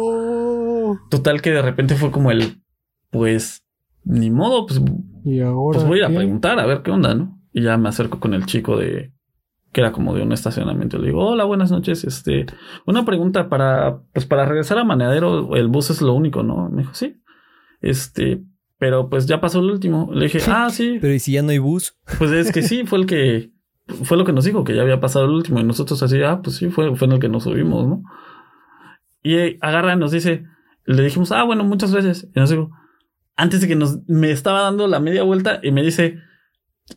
[1.10, 2.62] Total que de repente fue como el,
[3.10, 3.64] pues,
[4.04, 4.80] ni modo, pues,
[5.24, 7.38] ¿Y ahora pues voy a preguntar a ver qué onda, ¿no?
[7.52, 9.12] Y ya me acerco con el chico de,
[9.72, 10.98] que era como de un estacionamiento.
[10.98, 12.04] Le digo, hola, buenas noches.
[12.04, 12.46] Este,
[12.86, 16.68] una pregunta para, pues para regresar a Maneadero, el bus es lo único, ¿no?
[16.70, 17.20] Me dijo, sí.
[17.80, 18.42] Este,
[18.78, 20.10] pero pues ya pasó el último.
[20.12, 20.98] Le dije, ah, sí.
[21.00, 21.96] Pero ¿y si ya no hay bus?
[22.18, 23.52] Pues es que sí, fue el que
[24.04, 25.60] fue lo que nos dijo, que ya había pasado el último.
[25.60, 28.02] Y nosotros así, ah, pues sí, fue, fue en el que nos subimos, ¿no?
[29.22, 30.44] Y agarra y nos dice,
[30.84, 32.26] le dijimos, ah, bueno, muchas gracias.
[32.34, 32.70] Y nos dijo,
[33.36, 36.18] antes de que nos, me estaba dando la media vuelta y me dice,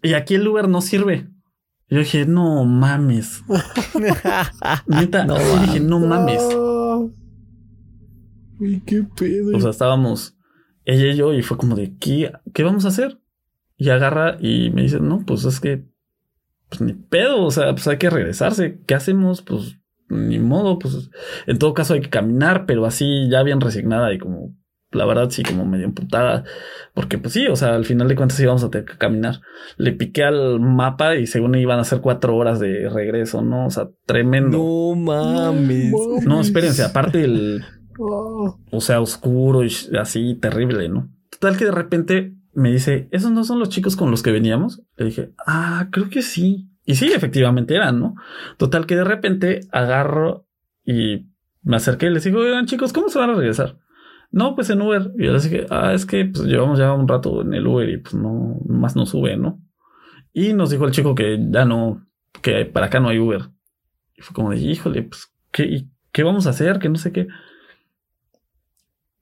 [0.02, 1.30] y aquí el lugar no sirve.
[1.90, 3.44] Y yo dije, no mames.
[4.88, 6.42] Neta, no, dije, no mames.
[8.60, 9.56] ¿Y qué pedo?
[9.56, 10.38] O sea, estábamos
[10.86, 13.20] ella y yo, y fue como de, ¿qué, ¿qué vamos a hacer?
[13.78, 15.86] Y agarra y me dice, no, pues es que,
[16.70, 18.82] pues ni pedo, o sea, pues hay que regresarse.
[18.86, 19.42] ¿Qué hacemos?
[19.42, 19.78] Pues
[20.10, 21.10] ni modo, pues
[21.48, 24.56] en todo caso hay que caminar, pero así ya bien resignada y como,
[24.92, 26.44] la verdad sí, como medio emputada,
[26.94, 29.42] porque pues sí, o sea, al final de cuentas íbamos a tener que caminar.
[29.78, 33.66] Le piqué al mapa y según iban a ser cuatro horas de regreso, ¿no?
[33.66, 34.58] O sea, tremendo.
[34.58, 35.94] No mames.
[36.26, 37.64] No, espérense, aparte el
[37.98, 41.10] o sea, oscuro y así, terrible, ¿no?
[41.30, 44.84] Total que de repente me dice, ¿esos no son los chicos con los que veníamos?
[44.98, 46.70] Le dije, ah, creo que sí.
[46.86, 48.16] Y sí, efectivamente eran, ¿no?
[48.58, 50.48] Total que de repente agarro
[50.86, 51.28] y
[51.62, 53.78] me acerqué y les digo, oigan chicos, ¿cómo se van a regresar?
[54.32, 55.12] No, pues en Uber.
[55.18, 57.88] Y yo les dije, ah, es que pues, llevamos ya un rato en el Uber
[57.88, 59.62] y pues no, más no sube, ¿no?
[60.34, 62.06] Y nos dijo el chico que ya no,
[62.42, 63.50] que para acá no hay Uber.
[64.16, 66.80] Y fue como de, híjole, pues, ¿qué, ¿qué vamos a hacer?
[66.80, 67.28] Que no sé qué.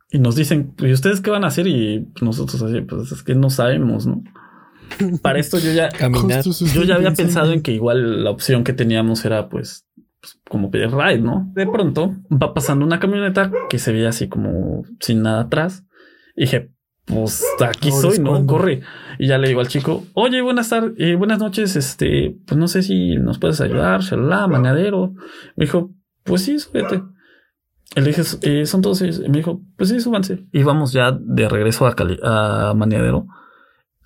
[0.09, 1.68] Y nos dicen, ¿y ustedes qué van a hacer?
[1.68, 4.24] Y nosotros así, pues es que no sabemos, ¿no?
[5.22, 6.44] Para esto yo ya caminar.
[6.44, 9.88] Yo ya había pensado en que igual la opción que teníamos era pues,
[10.20, 11.52] pues, como pedir ride, ¿no?
[11.54, 15.86] De pronto va pasando una camioneta que se veía así como sin nada atrás.
[16.36, 16.72] Y dije,
[17.06, 18.46] pues aquí soy, ¿no?
[18.46, 18.82] Corre.
[19.20, 22.68] Y ya le digo al chico, oye, buenas tardes, eh, buenas noches, este, pues no
[22.68, 25.14] sé si nos puedes ayudar, shalala, maneadero.
[25.56, 25.92] Me dijo,
[26.24, 27.02] pues sí, súbete.
[27.96, 29.22] Le dije, eh, son todos ellos.
[29.26, 30.46] Y me dijo, pues sí, súbanse.
[30.54, 33.28] Y vamos ya de regreso a, Cali a Maniadero.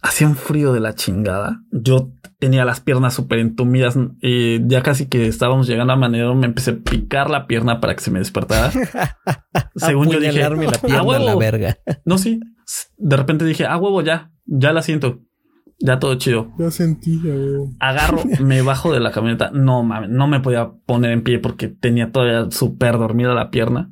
[0.05, 1.63] Hacía un frío de la chingada.
[1.71, 3.97] Yo tenía las piernas súper entumidas.
[4.21, 7.95] Y ya casi que estábamos llegando a Maniadero, me empecé a picar la pierna para
[7.95, 8.71] que se me despertara.
[9.75, 11.77] Según yo dije, la pierna la verga.
[12.05, 12.39] no, sí.
[12.97, 15.21] De repente dije, ah, huevo, ya, ya la siento.
[15.79, 16.51] Ya todo chido.
[16.59, 17.33] Ya sentía,
[17.79, 19.49] Agarro, me bajo de la camioneta.
[19.49, 23.91] No mames, no me podía poner en pie porque tenía todavía súper dormida la pierna.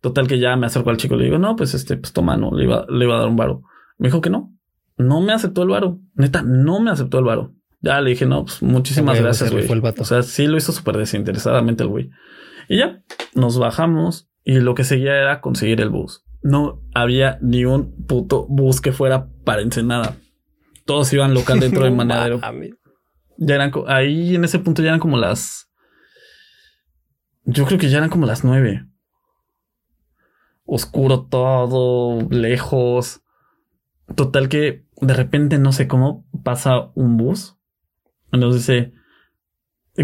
[0.00, 2.36] Total que ya me acerco al chico y le digo, no, pues este, pues toma,
[2.36, 3.62] no, le iba, le iba a dar un varo.
[3.98, 4.54] Me dijo que no.
[4.98, 6.00] No me aceptó el varo.
[6.14, 7.54] Neta, no me aceptó el varo.
[7.80, 9.66] Ya le dije, no, pues muchísimas gracias, güey.
[9.98, 12.10] O sea, sí lo hizo súper desinteresadamente el güey.
[12.68, 13.02] Y ya,
[13.34, 16.24] nos bajamos y lo que seguía era conseguir el bus.
[16.42, 20.16] No había ni un puto bus que fuera para Ensenada
[20.88, 22.40] todos iban local dentro de Manadero.
[23.36, 25.70] ya eran ahí en ese punto ya eran como las.
[27.44, 28.86] Yo creo que ya eran como las nueve.
[30.64, 33.20] Oscuro todo, lejos.
[34.14, 37.56] Total que de repente no sé cómo pasa un bus.
[38.32, 38.92] Nos dice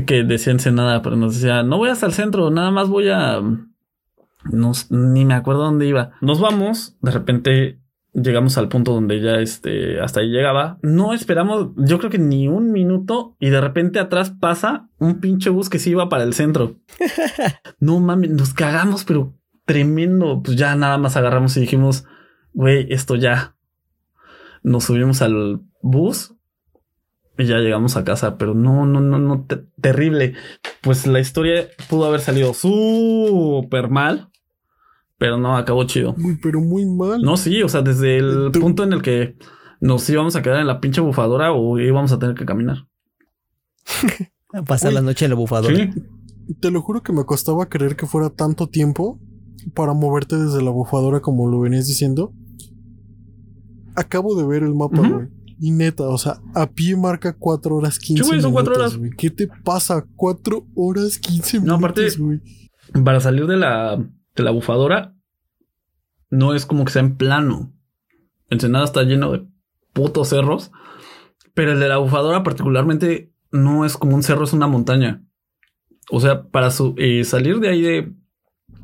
[0.06, 3.40] que decía nada, pero nos decía, no voy hasta el centro, nada más voy a.
[4.50, 6.12] No, ni me acuerdo dónde iba.
[6.20, 7.80] Nos vamos, de repente
[8.14, 10.78] llegamos al punto donde ya este, hasta ahí llegaba.
[10.82, 15.50] No esperamos, yo creo que ni un minuto y de repente atrás pasa un pinche
[15.50, 16.76] bus que se iba para el centro.
[17.80, 19.34] no mames, nos cagamos, pero
[19.64, 20.42] tremendo.
[20.42, 22.04] Pues ya nada más agarramos y dijimos,
[22.52, 23.53] güey, esto ya.
[24.64, 26.34] Nos subimos al bus
[27.38, 29.46] y ya llegamos a casa, pero no, no, no, no,
[29.80, 30.34] terrible.
[30.82, 34.30] Pues la historia pudo haber salido súper mal,
[35.18, 36.14] pero no, acabó chido.
[36.16, 37.22] Muy, pero muy mal.
[37.22, 39.36] No, sí, o sea, desde el punto en el que
[39.80, 42.86] nos íbamos a quedar en la pinche bufadora o íbamos a tener que caminar.
[44.52, 45.76] a pasar la noche en la bufadora.
[45.76, 45.90] Sí.
[46.60, 49.18] Te lo juro que me costaba creer que fuera tanto tiempo
[49.74, 52.32] para moverte desde la bufadora como lo venías diciendo.
[53.94, 55.28] Acabo de ver el mapa, güey.
[55.60, 58.42] Y neta, o sea, a pie marca 4 horas 15 minutos.
[58.42, 58.98] son 4 horas.
[59.16, 60.04] ¿Qué te pasa?
[60.16, 61.66] 4 horas 15 minutos.
[61.66, 62.08] No, aparte,
[63.04, 63.96] para salir de la,
[64.34, 65.14] de la bufadora,
[66.30, 67.72] no es como que sea en plano.
[68.50, 69.46] Ensenada está lleno de
[69.92, 70.72] putos cerros.
[71.54, 75.24] Pero el de la bufadora, particularmente, no es como un cerro, es una montaña.
[76.10, 78.12] O sea, para eh, salir de ahí de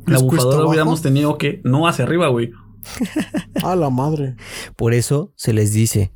[0.07, 2.53] la bufadora hubiéramos tenido que no hacia arriba, güey.
[3.63, 4.37] A la madre.
[4.81, 6.11] Por eso se les dice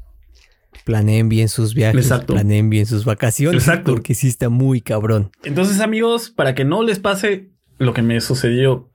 [0.86, 3.92] planeen bien sus viajes, planeen bien sus vacaciones, Exacto.
[3.92, 5.32] porque sí está muy cabrón.
[5.42, 8.90] Entonces, amigos, para que no les pase lo que me sucedió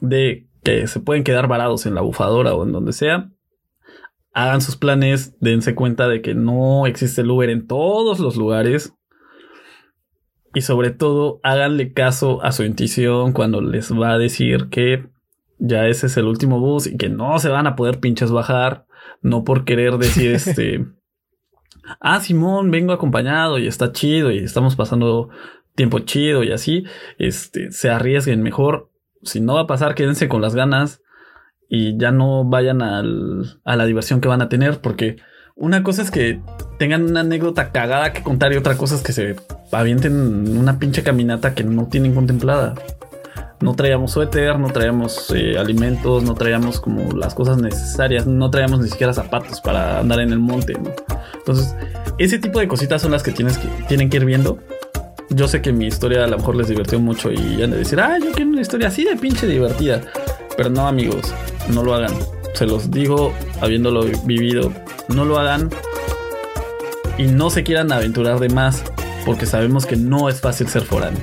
[0.00, 3.30] de que se pueden quedar varados en la bufadora o en donde sea,
[4.32, 8.94] hagan sus planes, dense cuenta de que no existe el Uber en todos los lugares.
[10.54, 15.04] Y sobre todo, háganle caso a su intuición cuando les va a decir que
[15.58, 18.86] ya ese es el último bus y que no se van a poder pinches bajar.
[19.22, 20.84] No por querer decir este
[22.00, 25.30] ah, Simón, vengo acompañado y está chido y estamos pasando
[25.74, 26.84] tiempo chido y así,
[27.18, 28.90] este, se arriesguen mejor.
[29.22, 31.02] Si no va a pasar, quédense con las ganas
[31.68, 35.16] y ya no vayan al, a la diversión que van a tener, porque
[35.54, 36.40] una cosa es que
[36.78, 39.36] tengan una anécdota cagada que contar y otra cosa es que se
[39.72, 42.74] avienten una pinche caminata que no tienen contemplada
[43.60, 48.80] no traíamos suéter, no traíamos eh, alimentos, no traíamos como las cosas necesarias, no traíamos
[48.80, 50.74] ni siquiera zapatos para andar en el monte,
[51.34, 51.74] Entonces,
[52.18, 54.58] ese tipo de cositas son las que, tienes que tienen que ir viendo.
[55.30, 57.98] Yo sé que mi historia a lo mejor les divirtió mucho y han de decir,
[58.00, 60.02] ah, yo quiero una historia así de pinche divertida.
[60.56, 61.34] Pero no, amigos,
[61.68, 62.12] no lo hagan.
[62.54, 64.72] Se los digo habiéndolo vivido,
[65.08, 65.68] no lo hagan
[67.18, 68.82] y no se quieran aventurar de más
[69.24, 71.20] porque sabemos que no es fácil ser foráneo.